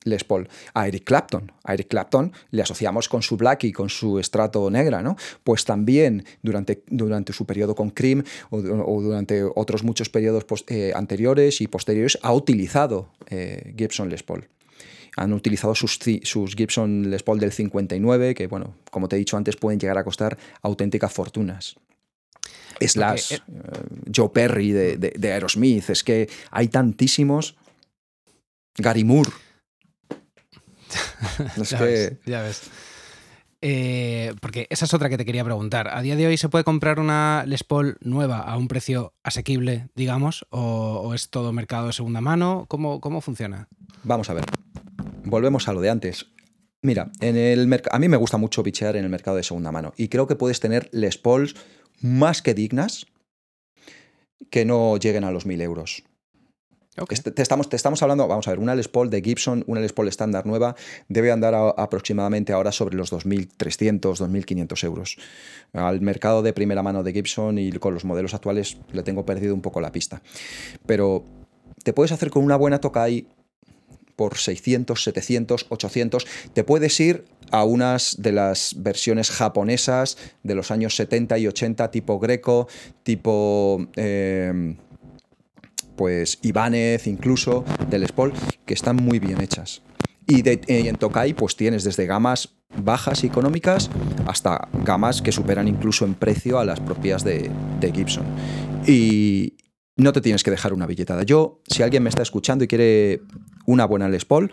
Les 0.04 0.24
Paul. 0.24 0.50
A 0.74 0.88
Eric 0.88 1.04
Clapton. 1.04 1.52
A 1.64 1.74
Eric 1.74 1.88
Clapton 1.88 2.32
le 2.52 2.62
asociamos 2.62 3.10
con 3.10 3.22
su 3.22 3.38
Black 3.38 3.64
y 3.66 3.72
con 3.72 3.90
su 3.90 4.20
estrato 4.20 4.70
negra, 4.70 5.02
¿no? 5.02 5.16
Pues 5.44 5.66
también 5.66 6.26
durante, 6.42 6.84
durante 6.88 7.34
su 7.34 7.46
periodo 7.46 7.76
con 7.76 7.90
Cream 7.90 8.24
o, 8.50 8.62
durante 8.62 9.44
otros 9.44 9.84
muchos 9.84 10.10
periodos 10.10 10.46
eh, 10.68 10.92
anteriores 10.96 11.62
y 11.62 11.68
posteriores 11.68 12.18
ha 12.22 12.34
utilizado 12.34 13.10
eh, 13.30 13.74
Gibson 13.78 14.10
Les 14.10 14.24
Paul 14.24 14.48
han 15.16 15.34
utilizado 15.34 15.76
sus, 15.76 16.00
sus, 16.24 16.56
Gibson 16.56 17.12
Les 17.12 17.22
Paul 17.22 17.40
del 17.40 17.52
59, 17.52 18.34
que, 18.34 18.48
bueno, 18.48 18.76
como 18.90 19.08
te 19.08 19.16
he 19.16 19.20
dicho 19.20 19.38
antes, 19.38 19.56
pueden 19.56 19.80
llegar 19.80 19.98
a 20.00 20.04
costar 20.04 20.38
auténticas 20.62 21.14
fortunas. 21.14 21.76
Slash, 22.80 23.34
eh, 23.34 23.40
Joe 24.14 24.30
Perry 24.30 24.72
de, 24.72 25.32
Aerosmith, 25.32 25.90
es 25.90 26.04
que 26.04 26.30
hay 26.52 26.68
tantísimos. 26.68 27.56
Gary 28.76 29.04
Moore. 29.04 29.30
ya, 31.70 31.82
ves, 31.82 32.14
ya 32.26 32.42
ves. 32.42 32.62
Eh, 33.66 34.34
porque 34.42 34.68
esa 34.70 34.84
es 34.84 34.94
otra 34.94 35.08
que 35.08 35.18
te 35.18 35.24
quería 35.24 35.46
preguntar. 35.46 35.88
¿A 35.88 36.02
día 36.02 36.18
de 36.18 36.28
hoy 36.28 36.36
se 36.36 36.50
puede 36.50 36.66
comprar 36.66 37.00
una 37.00 37.46
Les 37.48 37.64
Paul 37.64 37.96
nueva 38.02 38.40
a 38.40 38.58
un 38.58 38.68
precio 38.68 39.14
asequible, 39.24 39.88
digamos? 39.96 40.46
¿O, 40.50 41.14
es 41.14 41.30
todo 41.30 41.54
mercado 41.54 41.88
de 41.88 41.94
segunda 41.94 42.20
mano? 42.20 42.66
¿Cómo, 42.68 43.00
¿Cómo, 43.00 43.22
funciona? 43.22 43.70
Vamos 44.04 44.30
a 44.30 44.34
ver. 44.34 44.44
Volvemos 45.24 45.70
a 45.70 45.74
lo 45.74 45.80
de 45.80 45.90
antes. 45.90 46.26
Mira, 46.82 47.10
en 47.22 47.38
el 47.38 47.82
a 47.90 48.00
mí 48.00 48.10
me 48.10 48.18
gusta 48.18 48.36
mucho 48.36 48.64
bichear 48.64 48.98
en 48.98 49.06
el 49.06 49.10
mercado 49.10 49.38
de 49.38 49.44
segunda 49.44 49.72
mano 49.72 49.94
y 49.96 50.10
creo 50.10 50.28
que 50.28 50.36
puedes 50.36 50.60
tener 50.60 50.90
Les 50.92 51.18
Pauls 51.18 51.56
más 52.04 52.42
que 52.42 52.54
dignas 52.54 53.08
que 54.52 54.66
no 54.66 54.98
lleguen 54.98 55.24
a 55.24 55.32
los 55.32 55.46
1000 55.46 55.62
euros. 55.62 56.04
Este, 57.10 57.32
te, 57.32 57.42
estamos, 57.42 57.70
te 57.70 57.76
estamos 57.76 58.04
hablando, 58.04 58.28
vamos 58.28 58.48
a 58.48 58.52
ver, 58.52 58.60
una 58.60 58.76
Les 58.76 58.88
Paul 58.88 59.10
de 59.10 59.22
Gibson, 59.22 59.64
una 59.66 59.82
Les 59.82 59.94
Paul 59.94 60.08
estándar 60.08 60.46
nueva, 60.46 60.76
debe 61.08 61.32
andar 61.32 61.56
aproximadamente 61.76 62.54
ahora 62.54 62.72
sobre 62.72 62.96
los 62.96 63.12
2.300, 63.12 64.00
2.500 64.00 64.84
euros. 64.84 65.18
Al 65.72 66.02
mercado 66.02 66.44
de 66.44 66.54
primera 66.54 66.84
mano 66.84 67.02
de 67.02 67.14
Gibson 67.14 67.58
y 67.58 67.72
con 67.72 67.96
los 67.96 68.06
modelos 68.06 68.36
actuales 68.36 68.78
le 68.92 69.02
tengo 69.02 69.26
perdido 69.26 69.56
un 69.56 69.62
poco 69.62 69.82
la 69.82 69.92
pista. 69.92 70.22
Pero 70.86 71.24
te 71.84 71.94
puedes 71.94 72.12
hacer 72.12 72.30
con 72.30 72.44
una 72.44 72.58
buena 72.58 72.80
Tokai 72.80 73.26
por 74.16 74.38
600, 74.38 75.04
700, 75.04 75.66
800. 75.70 76.28
Te 76.54 76.64
puedes 76.64 77.00
ir 77.00 77.26
a 77.54 77.64
unas 77.66 78.16
de 78.20 78.32
las 78.32 78.76
versiones 78.78 79.30
japonesas 79.30 80.18
de 80.42 80.56
los 80.56 80.72
años 80.72 80.96
70 80.96 81.38
y 81.38 81.48
80, 81.48 81.92
tipo 81.92 82.20
Greco, 82.20 82.68
tipo... 83.04 83.88
Em, 83.96 84.78
pues 85.96 86.40
Ibáñez 86.42 87.06
incluso, 87.06 87.64
del 87.88 88.08
Spol, 88.08 88.34
que 88.66 88.74
están 88.74 88.96
muy 88.96 89.20
bien 89.20 89.40
hechas. 89.42 89.84
Y, 90.26 90.42
de, 90.42 90.60
en 90.68 90.96
Tokai 90.96 91.36
pues 91.36 91.56
tienes 91.56 91.84
desde 91.84 92.08
gamas 92.08 92.56
bajas 92.76 93.24
y 93.24 93.28
económicas 93.28 93.92
hasta 94.26 94.68
gamas 94.84 95.22
que 95.22 95.32
superan 95.32 95.68
incluso 95.68 96.06
en 96.06 96.16
precio 96.16 96.58
a 96.58 96.66
las 96.66 96.80
propias 96.80 97.24
de, 97.24 97.52
de 97.80 97.92
Gibson. 97.92 98.26
Y, 98.88 99.54
no 99.96 100.12
te 100.12 100.22
tienes 100.22 100.44
que 100.44 100.52
dejar 100.52 100.74
una 100.74 100.88
billetada. 100.88 101.24
Yo, 101.24 101.62
si 101.68 101.84
alguien 101.84 102.04
me 102.04 102.10
está 102.10 102.24
escuchando 102.24 102.64
y 102.64 102.68
quiere 102.68 103.22
una 103.66 103.86
buena 103.86 104.10
Les 104.10 104.26
Paul, 104.26 104.52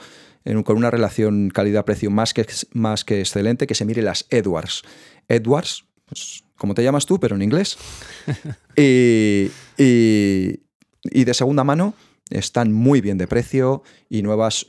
con 0.65 0.77
una 0.77 0.91
relación 0.91 1.51
calidad-precio 1.51 2.11
más 2.11 2.35
que, 2.35 2.47
más 2.73 3.05
que 3.05 3.21
excelente, 3.21 3.67
que 3.67 3.75
se 3.75 3.85
mire 3.85 4.03
las 4.03 4.27
Edwards. 4.31 4.83
Edwards, 5.29 5.85
pues, 6.07 6.45
como 6.57 6.75
te 6.75 6.83
llamas 6.83 7.07
tú, 7.07 7.21
pero 7.21 7.37
en 7.37 7.43
inglés. 7.43 7.79
y, 8.77 9.51
y, 9.77 11.25
de 11.25 11.35
segunda 11.35 11.65
mano 11.65 11.95
están 12.31 12.73
muy 12.73 13.01
bien 13.01 13.19
de 13.19 13.27
precio 13.27 13.83
y 14.09 14.23
nuevas 14.23 14.67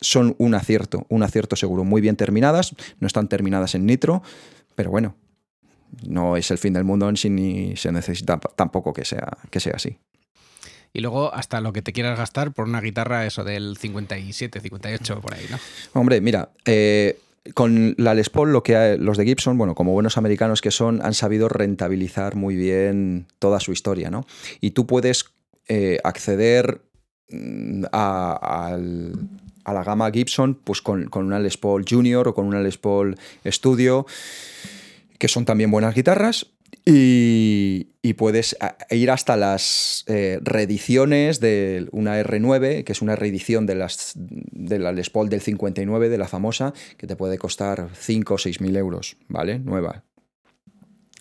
son 0.00 0.34
un 0.38 0.54
acierto, 0.54 1.06
un 1.08 1.22
acierto 1.22 1.56
seguro. 1.56 1.84
Muy 1.84 2.00
bien 2.00 2.16
terminadas, 2.16 2.74
no 3.00 3.06
están 3.06 3.28
terminadas 3.28 3.74
en 3.74 3.86
nitro, 3.86 4.22
pero 4.74 4.90
bueno, 4.90 5.16
no 6.06 6.36
es 6.36 6.50
el 6.50 6.58
fin 6.58 6.72
del 6.72 6.84
mundo 6.84 7.10
ni 7.12 7.76
se 7.76 7.92
necesita 7.92 8.38
tampoco 8.38 8.92
que 8.92 9.04
sea, 9.04 9.38
que 9.50 9.60
sea 9.60 9.74
así. 9.76 9.98
Y 10.96 11.00
luego 11.00 11.34
hasta 11.34 11.60
lo 11.60 11.72
que 11.72 11.82
te 11.82 11.92
quieras 11.92 12.16
gastar 12.16 12.52
por 12.52 12.66
una 12.68 12.80
guitarra, 12.80 13.26
eso 13.26 13.42
del 13.42 13.76
57, 13.76 14.60
58, 14.60 15.20
por 15.20 15.34
ahí, 15.34 15.44
¿no? 15.50 15.58
Hombre, 15.92 16.20
mira, 16.20 16.50
eh, 16.64 17.18
con 17.52 17.96
la 17.98 18.14
Les 18.14 18.30
Paul, 18.30 18.52
lo 18.52 18.62
que 18.62 18.96
los 18.98 19.18
de 19.18 19.24
Gibson, 19.24 19.58
bueno, 19.58 19.74
como 19.74 19.92
buenos 19.92 20.16
americanos 20.16 20.62
que 20.62 20.70
son, 20.70 21.04
han 21.04 21.12
sabido 21.12 21.48
rentabilizar 21.48 22.36
muy 22.36 22.54
bien 22.54 23.26
toda 23.40 23.58
su 23.58 23.72
historia, 23.72 24.08
¿no? 24.08 24.24
Y 24.60 24.70
tú 24.70 24.86
puedes 24.86 25.26
eh, 25.66 25.98
acceder 26.04 26.80
mm, 27.28 27.86
a, 27.90 28.78
la 28.78 29.82
gama 29.82 30.12
Gibson 30.12 30.54
pues 30.54 30.80
con, 30.80 31.08
con, 31.08 31.26
una 31.26 31.40
Les 31.40 31.56
Paul 31.56 31.84
Junior 31.88 32.28
o 32.28 32.34
con 32.34 32.46
una 32.46 32.60
Les 32.60 32.78
Paul 32.78 33.16
Studio, 33.44 34.06
que 35.18 35.26
son 35.26 35.44
también 35.44 35.72
buenas 35.72 35.96
guitarras, 35.96 36.53
y, 36.84 38.14
puedes 38.14 38.56
ir 38.90 39.10
hasta 39.10 39.36
las 39.36 40.04
eh, 40.06 40.38
reediciones 40.42 41.40
de 41.40 41.88
una 41.90 42.20
R9, 42.22 42.84
que 42.84 42.92
es 42.92 43.02
una 43.02 43.16
reedición 43.16 43.66
de, 43.66 43.74
las, 43.74 44.12
de 44.14 44.78
la 44.78 44.92
Les 44.92 45.10
del 45.12 45.40
59, 45.40 46.08
de 46.08 46.18
la 46.18 46.28
famosa, 46.28 46.72
que 46.96 47.06
te 47.06 47.16
puede 47.16 47.38
costar 47.38 47.88
5 47.92 48.34
o 48.34 48.38
6 48.38 48.60
mil 48.60 48.76
euros, 48.76 49.16
¿vale? 49.28 49.58
Nueva. 49.58 50.04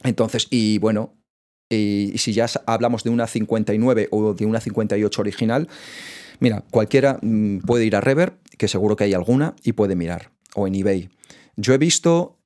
Entonces, 0.03 0.47
y 0.51 0.77
bueno, 0.77 1.15
y, 1.69 2.13
si 2.17 2.33
ya 2.33 2.45
hablamos 2.65 3.03
de 3.03 3.09
una 3.09 3.27
59 3.27 4.09
o 4.11 4.33
de 4.33 4.45
una 4.45 4.59
58 4.59 5.21
original, 5.21 5.67
mira, 6.39 6.63
cualquiera 6.69 7.19
mm, 7.21 7.59
puede 7.59 7.85
ir 7.85 7.95
a 7.95 8.01
Rever, 8.01 8.37
que 8.57 8.67
seguro 8.67 8.95
que 8.95 9.05
hay 9.05 9.13
alguna, 9.13 9.55
y 9.63 9.73
puede 9.73 9.95
mirar, 9.95 10.31
o 10.55 10.67
en 10.67 10.75
eBay. 10.75 11.09
Yo 11.55 11.73
he 11.73 11.77
visto 11.77 12.37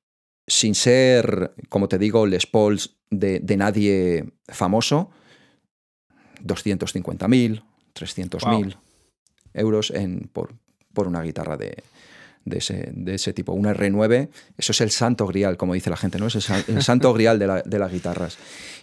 sin 0.48 0.74
ser, 0.74 1.52
como 1.68 1.88
te 1.88 1.98
digo, 1.98 2.26
Les 2.26 2.46
Pauls 2.46 2.96
de, 3.10 3.40
nadie 3.56 4.24
famoso, 4.48 5.10
250.000, 6.44 7.62
300.000 7.94 8.76
euros 9.54 9.90
en, 9.90 10.28
por, 10.32 10.54
por, 10.92 11.06
una 11.06 11.22
guitarra 11.22 11.56
de, 11.56 11.82
ese, 12.50 12.90
de, 12.94 13.14
ese, 13.14 13.32
tipo. 13.32 13.52
Una 13.52 13.74
R9, 13.74 14.28
eso 14.56 14.72
es 14.72 14.80
el 14.80 14.90
santo 14.90 15.26
grial, 15.26 15.56
como 15.56 15.74
dice 15.74 15.90
la 15.90 15.96
gente, 15.96 16.18
¿no? 16.18 16.26
Es 16.26 16.34
el, 16.68 16.82
santo 16.82 17.12
grial 17.12 17.38
de, 17.38 17.78
las 17.78 17.92
guitarras. 17.92 18.38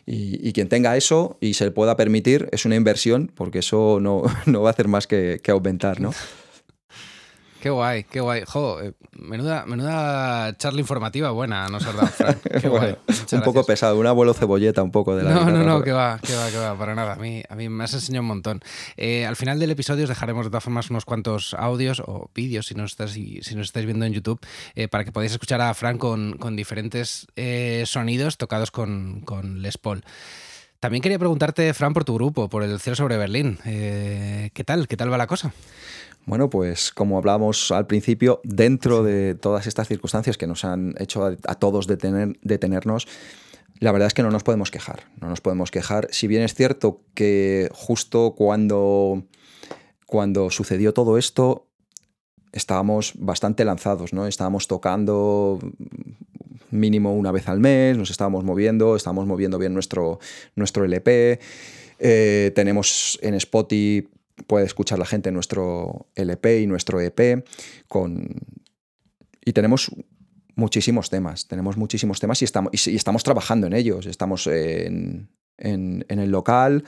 Y, 0.05 0.53
quien 0.53 0.69
tenga 0.69 0.95
eso 0.97 1.37
y 1.41 1.55
se 1.55 1.65
le 1.65 1.71
pueda 1.71 1.95
permitir, 1.95 2.47
es 2.51 2.65
una 2.65 2.75
inversión, 2.75 3.31
porque 3.33 3.59
eso 3.59 3.99
no, 4.01 4.23
no 4.45 4.61
va 4.61 4.69
a 4.69 4.71
hacer 4.71 4.87
más 4.87 5.07
que, 5.07 5.39
que 5.43 5.51
aumentar, 5.51 5.99
¿no? 5.99 6.11
Qué 7.65 7.71
guay, 7.71 8.03
qué 8.03 8.19
guay. 8.19 8.43
Jo, 8.45 8.79
eh, 8.79 8.93
menuda, 9.13 9.65
menuda 9.65 10.55
charla 10.55 10.81
informativa 10.81 11.31
buena 11.31 11.67
nos 11.67 11.83
has 11.83 11.95
dado, 11.95 12.07
Frank. 12.09 12.37
Qué 12.61 12.69
guay. 12.69 12.95
un 13.31 13.41
poco 13.41 13.65
pesado, 13.65 13.97
un 13.97 14.05
abuelo 14.05 14.35
cebolleta 14.35 14.83
un 14.83 14.91
poco 14.91 15.15
de 15.15 15.23
la 15.23 15.31
No, 15.31 15.49
no, 15.49 15.63
no, 15.63 15.81
que 15.81 15.91
va, 15.91 16.19
que 16.19 16.35
va, 16.35 16.51
que 16.51 16.57
va, 16.57 16.77
para 16.77 16.93
nada. 16.93 17.13
A 17.13 17.15
mí, 17.15 17.41
a 17.49 17.55
mí 17.55 17.67
me 17.67 17.85
has 17.85 17.95
enseñado 17.95 18.21
un 18.21 18.27
montón. 18.27 18.61
Eh, 18.97 19.25
al 19.25 19.35
final 19.35 19.57
del 19.57 19.71
episodio 19.71 20.03
os 20.03 20.09
dejaremos 20.09 20.45
de 20.45 20.51
todas 20.51 20.63
formas 20.63 20.91
unos 20.91 21.05
cuantos 21.05 21.55
audios 21.55 22.03
o 22.05 22.29
vídeos 22.35 22.67
si 22.67 22.75
nos, 22.75 22.91
estás, 22.91 23.13
si, 23.13 23.41
nos 23.55 23.65
estáis 23.65 23.87
viendo 23.87 24.05
en 24.05 24.13
YouTube 24.13 24.39
eh, 24.75 24.87
para 24.87 25.03
que 25.03 25.11
podáis 25.11 25.31
escuchar 25.31 25.59
a 25.59 25.73
Frank 25.73 25.97
con, 25.97 26.37
con 26.37 26.55
diferentes 26.55 27.25
sonidos 27.85 28.37
tocados 28.37 28.69
con, 28.69 29.21
con 29.21 29.63
Les 29.63 29.79
Paul. 29.79 30.03
También 30.79 31.01
quería 31.01 31.17
preguntarte, 31.17 31.73
Fran, 31.73 31.95
por 31.95 32.05
tu 32.05 32.13
grupo, 32.13 32.47
por 32.47 32.61
el 32.61 32.79
Cielo 32.79 32.95
sobre 32.95 33.17
Berlín. 33.17 33.57
¿Qué 33.63 34.63
tal? 34.63 34.87
¿Qué 34.87 34.97
tal 34.97 35.11
va 35.11 35.17
la 35.17 35.25
cosa? 35.25 35.51
Bueno, 36.25 36.49
pues 36.49 36.91
como 36.91 37.19
hablábamos 37.19 37.71
al 37.71 37.85
principio, 37.85 38.41
dentro 38.43 39.03
de 39.03 39.35
todas 39.35 39.67
estas 39.67 39.87
circunstancias 39.87 40.37
que 40.37 40.47
nos 40.47 40.65
han 40.65 40.95
hecho 40.97 41.23
a, 41.23 41.55
todos 41.55 41.85
detenernos, 41.87 43.07
la 43.79 43.91
verdad 43.91 44.07
es 44.07 44.15
que 44.15 44.23
no 44.23 44.31
nos 44.31 44.43
podemos 44.43 44.71
quejar, 44.71 45.03
no 45.21 45.29
nos 45.29 45.41
podemos 45.41 45.69
quejar. 45.69 46.07
Si 46.11 46.25
bien 46.27 46.41
es 46.41 46.55
cierto 46.55 47.01
que 47.13 47.69
justo 47.73 48.33
cuando, 48.35 49.23
cuando 50.07 50.49
sucedió 50.49 50.93
todo 50.93 51.19
esto, 51.19 51.67
estábamos 52.51 53.13
bastante 53.15 53.63
lanzados, 53.63 54.11
¿no? 54.11 54.25
Estábamos 54.25 54.67
tocando 54.67 55.59
mínimo 56.71 57.13
una 57.13 57.31
vez 57.31 57.47
al 57.47 57.59
mes, 57.59 57.97
nos 57.97 58.09
estábamos 58.09 58.43
moviendo, 58.43 58.95
estábamos 58.95 59.27
moviendo 59.27 59.59
bien 59.59 59.75
nuestro, 59.75 60.19
nuestro 60.55 60.85
LP. 60.85 61.39
Eh, 61.99 62.51
tenemos 62.55 63.19
en 63.21 63.35
Spotify 63.35 64.09
puede 64.47 64.65
escuchar 64.65 64.99
la 64.99 65.05
gente 65.05 65.31
nuestro 65.31 66.07
LP 66.15 66.61
y 66.61 66.67
nuestro 66.67 66.99
EP 67.01 67.45
con... 67.87 68.27
Y 69.43 69.53
tenemos 69.53 69.91
muchísimos 70.55 71.09
temas, 71.09 71.47
tenemos 71.47 71.77
muchísimos 71.77 72.19
temas 72.19 72.41
y 72.41 72.45
estamos, 72.45 72.87
y 72.87 72.95
estamos 72.95 73.23
trabajando 73.23 73.67
en 73.67 73.73
ellos, 73.73 74.05
estamos 74.05 74.47
en, 74.47 75.29
el 75.57 76.31
local 76.31 76.83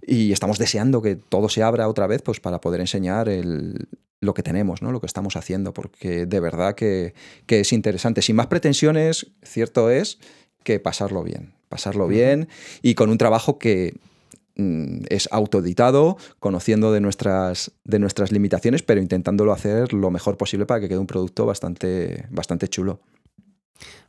y 0.00 0.32
estamos 0.32 0.58
deseando 0.58 1.02
que 1.02 1.16
todo 1.16 1.48
se 1.48 1.62
abra 1.62 1.88
otra 1.88 2.06
vez 2.06 2.22
pues, 2.22 2.40
para 2.40 2.60
poder 2.60 2.80
enseñar 2.80 3.28
lo 4.20 4.34
que 4.34 4.42
tenemos, 4.42 4.82
¿no? 4.82 4.90
lo 4.90 5.00
que 5.00 5.06
estamos 5.06 5.36
haciendo, 5.36 5.74
porque 5.74 6.26
de 6.26 6.40
verdad 6.40 6.74
que, 6.74 7.14
que 7.46 7.60
es 7.60 7.72
interesante. 7.72 8.22
Sin 8.22 8.36
más 8.36 8.46
pretensiones, 8.46 9.26
cierto 9.42 9.90
es 9.90 10.18
que 10.64 10.80
pasarlo 10.80 11.22
bien, 11.22 11.54
pasarlo 11.68 12.08
bien 12.08 12.48
y 12.82 12.94
con 12.94 13.10
un 13.10 13.18
trabajo 13.18 13.58
que 13.58 13.94
es 14.58 15.28
autoeditado, 15.30 16.16
conociendo 16.40 16.92
de 16.92 17.00
nuestras, 17.00 17.72
de 17.84 17.98
nuestras 17.98 18.32
limitaciones, 18.32 18.82
pero 18.82 19.00
intentándolo 19.00 19.52
hacer 19.52 19.92
lo 19.92 20.10
mejor 20.10 20.36
posible 20.36 20.66
para 20.66 20.80
que 20.80 20.88
quede 20.88 20.98
un 20.98 21.06
producto 21.06 21.46
bastante, 21.46 22.26
bastante 22.30 22.68
chulo. 22.68 23.00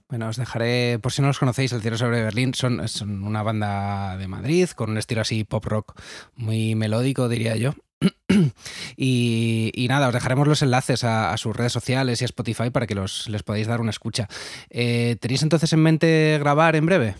Bueno, 0.09 0.27
os 0.27 0.38
dejaré, 0.38 0.97
por 0.97 1.12
si 1.12 1.21
no 1.21 1.27
los 1.27 1.38
conocéis, 1.38 1.71
El 1.71 1.81
Cielo 1.81 1.95
sobre 1.95 2.23
Berlín 2.23 2.55
son, 2.55 2.88
son 2.88 3.23
una 3.23 3.43
banda 3.43 4.17
de 4.17 4.27
Madrid 4.27 4.67
con 4.69 4.89
un 4.89 4.97
estilo 4.97 5.21
así 5.21 5.43
pop 5.43 5.63
rock 5.65 6.01
muy 6.35 6.73
melódico, 6.73 7.29
diría 7.29 7.55
yo. 7.55 7.75
y, 8.97 9.85
nada, 9.88 10.07
os 10.07 10.13
dejaremos 10.13 10.47
los 10.47 10.63
enlaces 10.63 11.03
a, 11.03 11.38
sus 11.38 11.55
redes 11.55 11.73
sociales 11.73 12.21
y 12.21 12.23
a 12.23 12.25
Spotify 12.25 12.71
para 12.71 12.88
que 12.88 12.95
los, 12.95 13.29
les 13.29 13.43
podáis 13.43 13.67
dar 13.67 13.81
una 13.81 13.91
escucha. 13.91 14.27
Eh, 14.71 15.17
¿Tenéis 15.19 15.43
entonces 15.43 15.71
en 15.73 15.83
mente 15.83 16.38
grabar 16.39 16.75
en 16.75 16.88
breve? 16.88 17.15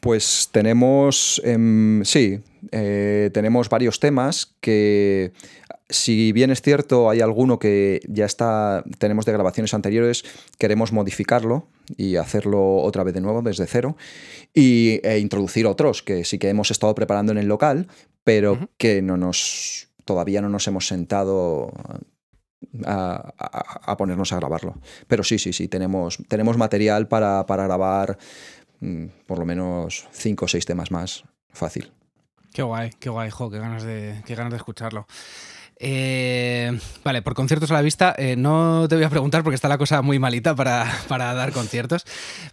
Pues 0.00 0.48
tenemos, 0.52 1.40
em, 1.44 2.04
sí, 2.04 2.40
eh, 2.70 3.30
tenemos 3.32 3.68
varios 3.68 3.98
temas 3.98 4.54
que, 4.60 5.32
si 5.88 6.32
bien 6.32 6.50
es 6.50 6.62
cierto, 6.62 7.10
hay 7.10 7.20
alguno 7.20 7.58
que 7.58 8.00
ya 8.08 8.26
está, 8.26 8.84
tenemos 8.98 9.24
de 9.24 9.32
grabaciones 9.32 9.74
anteriores, 9.74 10.24
queremos 10.58 10.92
modificarlo 10.92 11.66
y 11.96 12.16
hacerlo 12.16 12.76
otra 12.76 13.02
vez 13.02 13.14
de 13.14 13.20
nuevo 13.20 13.42
desde 13.42 13.66
cero 13.66 13.96
y, 14.54 15.00
e 15.02 15.18
introducir 15.18 15.66
otros 15.66 16.02
que 16.02 16.24
sí 16.24 16.38
que 16.38 16.48
hemos 16.48 16.70
estado 16.70 16.94
preparando 16.94 17.32
en 17.32 17.38
el 17.38 17.46
local, 17.46 17.88
pero 18.22 18.68
que 18.76 19.02
no 19.02 19.16
nos, 19.16 19.88
todavía 20.04 20.42
no 20.42 20.48
nos 20.48 20.66
hemos 20.68 20.86
sentado 20.86 21.72
a, 22.84 23.96
ponernos 23.96 24.32
a 24.32 24.36
grabarlo. 24.36 24.74
Pero 25.06 25.24
sí, 25.24 25.38
sí, 25.38 25.52
sí, 25.52 25.68
tenemos, 25.68 26.18
tenemos 26.28 26.56
material 26.56 27.08
para, 27.08 27.46
para 27.46 27.64
grabar 27.64 28.18
por 29.26 29.38
lo 29.38 29.44
menos 29.44 30.06
cinco 30.12 30.44
o 30.44 30.48
seis 30.48 30.66
temas 30.66 30.90
más 30.90 31.24
fácil. 31.50 31.92
Qué 32.52 32.62
guay, 32.62 32.90
qué 32.98 33.10
guay, 33.10 33.30
jo, 33.30 33.50
qué 33.50 33.58
ganas 33.58 33.82
de, 33.82 34.22
qué 34.26 34.34
ganas 34.34 34.52
de 34.52 34.56
escucharlo. 34.56 35.06
Eh, 35.80 36.76
vale, 37.04 37.22
por 37.22 37.34
conciertos 37.34 37.70
a 37.70 37.74
la 37.74 37.82
vista, 37.82 38.14
eh, 38.18 38.34
no 38.36 38.86
te 38.88 38.96
voy 38.96 39.04
a 39.04 39.10
preguntar 39.10 39.44
porque 39.44 39.54
está 39.54 39.68
la 39.68 39.78
cosa 39.78 40.02
muy 40.02 40.18
malita 40.18 40.54
para, 40.54 40.86
dar 41.08 41.52
conciertos, 41.52 42.04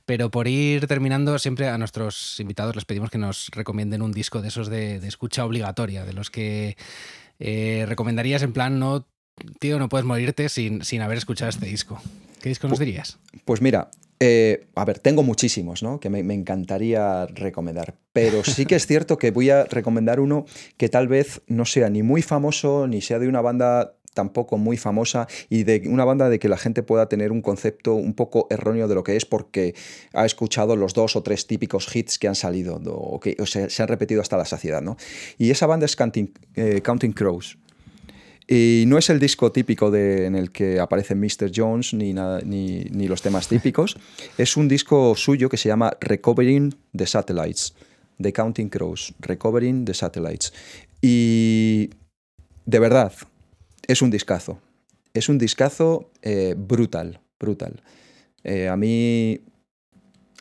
pero 0.06 0.30
por 0.30 0.48
ir 0.48 0.86
terminando, 0.86 1.40
siempre 1.40 1.68
a 1.68 1.78
nuestros 1.78 2.40
invitados 2.40 2.76
les 2.76 2.86
pedimos 2.86 3.10
que 3.10 3.18
nos 3.18 3.50
recomienden 3.50 4.04
un 4.04 4.12
disco 4.12 4.42
de 4.42 4.50
esos 4.50 4.70
de, 4.70 4.98
escucha 5.08 5.44
obligatoria, 5.44 6.06
de 6.06 6.14
los 6.14 6.30
que 6.30 6.78
eh, 7.40 7.86
recomendarías 7.88 8.44
en 8.44 8.54
plan, 8.54 8.78
no, 8.78 9.08
tío, 9.60 9.80
no 9.80 9.90
puedes 9.90 10.06
morirte 10.06 10.50
sin, 10.50 10.84
sin 10.84 11.02
haber 11.02 11.18
escuchado 11.18 11.50
este 11.50 11.66
disco. 11.66 12.00
¿Qué 12.42 12.50
disco 12.50 12.68
nos 12.68 12.78
dirías? 12.78 13.18
Pues 13.44 13.60
mira, 13.60 13.90
eh, 14.20 14.68
a 14.76 14.86
ver, 14.86 15.00
tengo 15.00 15.24
muchísimos, 15.24 15.84
¿no? 15.84 16.00
Que 16.00 16.10
me, 16.10 16.20
encantaría 16.34 17.26
recomendar. 17.28 17.96
Pero 18.14 18.44
sí 18.44 18.66
que 18.66 18.76
es 18.76 18.88
cierto 18.88 19.18
que 19.18 19.32
voy 19.32 19.50
a 19.50 19.66
recomendar 19.66 20.20
uno 20.20 20.46
que 20.78 20.90
tal 20.90 21.08
vez 21.08 21.42
no 21.48 21.66
sea 21.66 21.90
ni 21.90 22.04
muy 22.04 22.22
famoso, 22.22 22.88
ni 22.88 23.02
sea 23.02 23.20
de 23.20 23.28
una 23.28 23.42
banda 23.42 23.96
tampoco 24.14 24.58
muy 24.58 24.78
famosa 24.78 25.28
y 25.50 25.64
de 25.64 25.84
una 25.88 26.06
banda 26.06 26.30
de 26.30 26.40
que 26.40 26.48
la 26.48 26.58
gente 26.58 26.84
pueda 26.84 27.10
tener 27.10 27.34
un 27.34 27.42
concepto 27.42 27.96
un 27.96 28.14
poco 28.14 28.48
erróneo 28.50 28.88
de 28.88 28.96
lo 28.96 29.04
que 29.04 29.18
es 29.18 29.26
porque 29.26 29.76
ha 30.14 30.26
escuchado 30.26 30.78
los 30.78 30.94
dos 30.94 31.18
o 31.18 31.22
tres 31.22 31.48
típicos 31.48 31.94
hits 31.94 32.18
que 32.18 32.30
han 32.30 32.36
salido 32.36 32.82
o 32.86 33.20
que 33.20 33.36
se 33.46 33.84
han 33.84 33.90
repetido 33.90 34.22
hasta 34.22 34.38
la 34.38 34.46
saciedad, 34.46 34.82
¿no? 34.82 34.96
Y 35.38 35.52
esa 35.52 35.68
banda 35.68 35.86
es 35.86 35.98
Counting, 35.98 36.34
eh, 36.56 36.82
Counting 36.82 37.12
Crows. 37.12 37.58
Y 38.48 38.84
no 38.88 38.98
es 38.98 39.10
el 39.10 39.20
disco 39.20 39.52
típico 39.52 39.90
de, 39.90 40.26
en 40.26 40.36
el 40.36 40.52
que 40.52 40.80
aparece 40.80 41.16
Mr. 41.16 41.52
Jones 41.54 41.94
ni, 41.94 42.14
ni, 42.14 43.08
los 43.08 43.22
temas 43.22 43.48
típicos. 43.48 43.98
Es 44.38 44.56
un 44.56 44.68
disco 44.68 45.16
suyo 45.16 45.50
que 45.50 45.58
se 45.58 45.70
llama 45.70 45.98
Recovering 46.00 46.76
the 46.96 47.08
Satellites, 47.08 47.74
The 48.22 48.32
Counting 48.32 48.70
Crows, 48.70 49.14
Recovering 49.20 49.86
the 49.86 49.94
Satellites. 49.94 50.54
Y 51.02 51.90
de 52.66 52.80
verdad, 52.80 53.14
es 53.88 54.02
un 54.02 54.12
discazo. 54.12 54.60
Es 55.14 55.30
un 55.30 55.38
discazo 55.38 56.12
eh, 56.22 56.54
brutal, 56.58 57.22
brutal. 57.40 57.82
Eh, 58.44 58.68
a 58.68 58.76
mí 58.76 59.42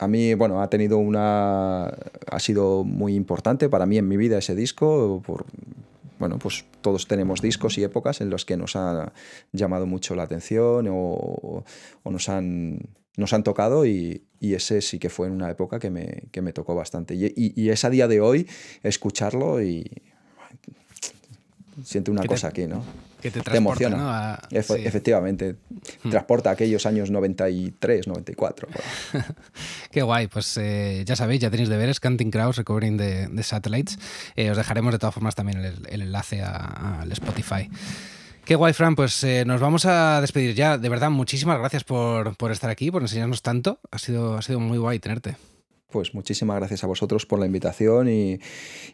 a 0.01 0.09
mí, 0.09 0.35
bueno, 0.35 0.61
ha 0.61 0.69
tenido 0.69 0.99
una. 0.99 1.85
ha 1.87 2.39
sido 2.41 2.85
muy 2.85 3.15
importante 3.15 3.69
para 3.69 3.87
mí 3.87 3.97
en 3.97 4.09
mi 4.09 4.17
vida 4.17 4.39
ese 4.39 4.55
disco, 4.55 5.23
por, 5.25 5.47
bueno, 6.19 6.39
pues 6.39 6.65
todos 6.81 7.07
tenemos 7.07 7.41
discos 7.41 7.79
y 7.79 7.85
épocas 7.85 8.21
en 8.21 8.31
los 8.31 8.45
que 8.45 8.57
nos 8.57 8.77
ha 8.77 9.12
llamado 9.53 9.87
mucho 9.87 10.15
la 10.15 10.23
atención 10.23 10.87
o, 10.91 11.65
nos, 12.05 12.29
han, 12.29 12.81
nos 13.17 13.33
han 13.33 13.43
tocado 13.43 13.87
y, 13.87 14.25
ese 14.41 14.83
sí 14.83 14.99
que 14.99 15.09
fue 15.09 15.27
en 15.27 15.33
una 15.33 15.51
época 15.51 15.79
que 15.79 15.89
me, 15.89 16.25
que 16.31 16.43
me 16.43 16.53
tocó 16.53 16.75
bastante. 16.75 17.15
Y, 17.15 17.33
y, 17.35 17.71
es 17.71 17.85
a 17.85 17.91
día 17.91 18.09
de 18.09 18.21
hoy 18.21 18.47
escucharlo 18.83 19.62
y 19.62 19.91
siente 21.83 22.11
una 22.11 22.25
cosa 22.25 22.49
aquí, 22.49 22.67
¿no? 22.67 22.85
Que 23.25 23.31
te, 23.31 23.41
te 23.41 23.57
emociona. 23.57 24.39
Efectivamente, 24.51 25.57
hmm. 26.03 26.11
transporta 26.11 26.51
aquellos 26.51 26.85
años 26.85 27.11
93, 27.11 28.07
94. 28.07 28.68
Qué 29.91 30.03
guay, 30.03 30.27
pues 30.27 30.55
eh, 30.59 31.05
ya 31.07 31.16
sabéis, 31.16 31.41
ya 31.41 31.51
tenéis 31.51 31.70
deberes, 31.70 32.01
Canting 32.01 32.31
Crowds, 32.31 32.59
Recovering 32.59 32.99
the, 32.99 33.43
Satellites. 33.43 33.99
Eh, 34.37 34.51
os 34.51 34.59
dejaremos 34.59 34.93
de 34.93 34.99
todas 34.99 35.14
formas 35.14 35.35
también 35.35 35.59
el, 35.64 36.03
enlace 36.03 36.43
al 36.43 37.11
Spotify. 37.12 37.70
Qué 38.45 38.57
guay, 38.57 38.75
Fran. 38.75 38.95
Pues 38.95 39.25
eh, 39.25 39.45
nos 39.47 39.59
vamos 39.59 39.87
a 39.87 40.20
despedir 40.20 40.55
ya. 40.55 40.77
De 40.77 40.91
verdad, 40.91 41.09
muchísimas 41.09 41.59
gracias 41.59 41.83
por, 41.83 42.37
por, 42.37 42.53
estar 42.53 42.68
aquí, 42.68 42.91
por 42.91 43.01
enseñarnos 43.01 43.41
tanto. 43.41 43.81
Ha 43.91 43.99
sido, 43.99 44.37
ha 44.37 44.43
sido 44.43 44.61
muy 44.61 44.77
guay 44.77 44.99
tenerte. 44.99 45.37
Pues 45.91 46.12
muchísimas 46.12 46.59
gracias 46.59 46.85
a 46.85 46.87
vosotros 46.87 47.25
por 47.25 47.39
la 47.39 47.47
invitación 47.47 48.07
y, 48.11 48.39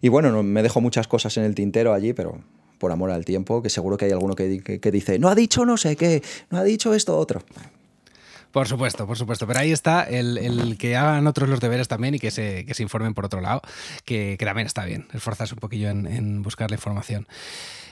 y 0.00 0.08
bueno, 0.08 0.40
me 0.44 0.62
dejo 0.62 0.80
muchas 0.80 1.08
cosas 1.08 1.36
en 1.36 1.42
el 1.42 1.56
tintero 1.56 1.94
allí, 1.94 2.12
pero 2.12 2.44
por 2.80 2.90
amor 2.90 3.12
al 3.12 3.24
tiempo, 3.24 3.62
que 3.62 3.68
seguro 3.68 3.96
que 3.96 4.06
hay 4.06 4.10
alguno 4.10 4.34
que, 4.34 4.48
dice, 4.48 5.18
no 5.20 5.28
ha 5.28 5.36
dicho 5.36 5.64
no 5.64 5.76
sé 5.76 5.94
qué, 5.94 6.22
no 6.48 6.58
ha 6.58 6.64
dicho 6.64 6.94
esto 6.94 7.16
otro. 7.16 7.42
Por 8.50 8.66
supuesto, 8.66 9.06
por 9.06 9.16
supuesto. 9.16 9.46
Pero 9.46 9.60
ahí 9.60 9.70
está 9.70 10.02
el, 10.02 10.76
que 10.76 10.96
hagan 10.96 11.28
otros 11.28 11.48
los 11.48 11.60
deberes 11.60 11.86
también 11.86 12.16
y 12.16 12.18
que 12.18 12.32
se, 12.32 12.66
se 12.74 12.82
informen 12.82 13.14
por 13.14 13.26
otro 13.26 13.40
lado, 13.40 13.62
que, 14.04 14.36
también 14.40 14.66
está 14.66 14.84
bien, 14.84 15.06
esforzarse 15.12 15.54
un 15.54 15.60
poquillo 15.60 15.88
en, 15.90 16.42
buscar 16.42 16.70
la 16.70 16.74
información. 16.74 17.28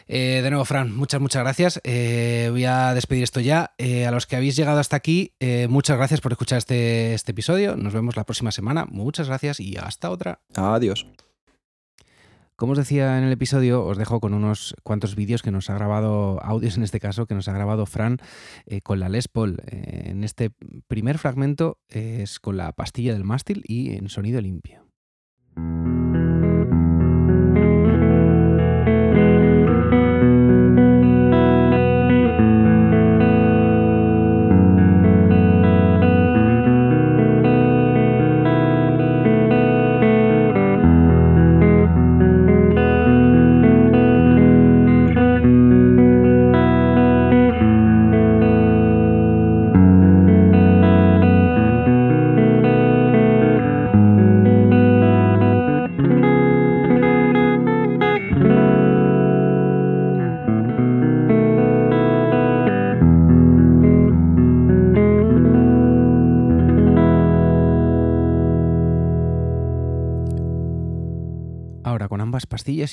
Eh, 0.08 0.40
de 0.42 0.50
nuevo, 0.50 0.64
Fran, 0.64 0.96
muchas, 0.96 1.20
muchas 1.20 1.42
gracias. 1.42 1.80
Eh, 1.84 2.48
voy 2.50 2.64
a 2.64 2.94
despedir 2.94 3.22
esto 3.22 3.40
ya. 3.40 3.74
Eh, 3.76 4.06
a 4.06 4.10
los 4.10 4.26
que 4.26 4.36
habéis 4.36 4.56
llegado 4.56 4.80
hasta 4.80 4.96
aquí, 4.96 5.34
muchas 5.68 5.98
gracias 5.98 6.22
por 6.22 6.32
escuchar 6.32 6.58
este, 6.58 7.14
este 7.14 7.32
episodio. 7.32 7.76
Nos 7.76 7.92
vemos 7.92 8.16
la 8.16 8.24
próxima 8.24 8.50
semana. 8.50 8.86
Muchas 8.90 9.28
gracias 9.28 9.60
y 9.60 9.76
hasta 9.76 10.10
otra. 10.10 10.40
Adiós. 10.56 11.06
Como 12.58 12.72
os 12.72 12.78
decía 12.78 13.18
en 13.18 13.22
el 13.22 13.30
episodio, 13.30 13.86
os 13.86 13.98
dejo 13.98 14.18
con 14.18 14.34
unos 14.34 14.74
cuantos 14.82 15.14
vídeos 15.14 15.42
que 15.42 15.52
nos 15.52 15.70
ha 15.70 15.74
grabado, 15.74 16.42
audios 16.42 16.76
en 16.76 16.82
este 16.82 16.98
caso, 16.98 17.26
que 17.26 17.36
nos 17.36 17.46
ha 17.46 17.52
grabado 17.52 17.86
Fran 17.86 18.18
eh, 18.66 18.80
con 18.80 18.98
la 18.98 19.08
Les 19.08 19.28
Paul. 19.28 19.62
Eh, 19.64 20.10
en 20.10 20.24
este 20.24 20.50
primer 20.88 21.18
fragmento 21.18 21.78
es 21.88 22.40
con 22.40 22.56
la 22.56 22.72
pastilla 22.72 23.12
del 23.12 23.22
mástil 23.22 23.62
y 23.64 23.92
en 23.94 24.08
sonido 24.08 24.40
limpio. 24.40 24.88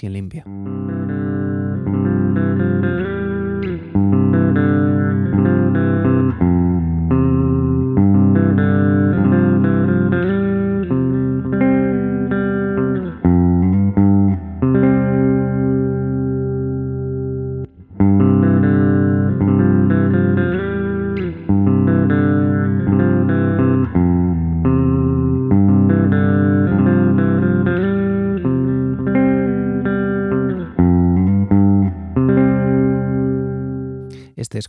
Y 0.04 0.08
en 0.08 0.14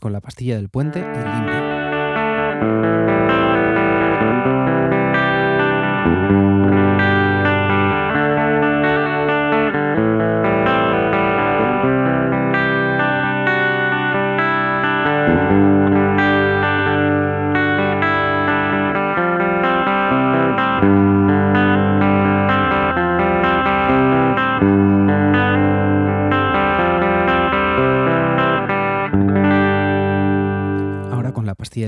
con 0.00 0.12
la 0.12 0.20
pastilla 0.20 0.56
del 0.56 0.68
puente 0.68 0.98
y 0.98 1.02
limpio. 1.02 1.76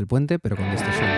Puente, 0.09 0.39
pero 0.39 0.57
con 0.57 0.69
distorsión. 0.71 1.09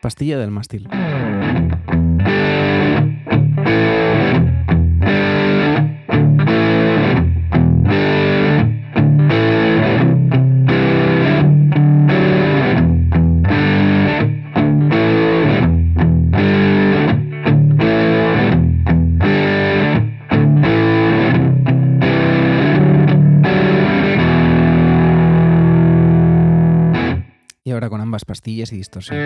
Pastilla 0.00 0.38
del 0.38 0.50
mástil. 0.50 0.88
Pastillas 28.30 28.72
y 28.72 28.76
distorsión. 28.76 29.18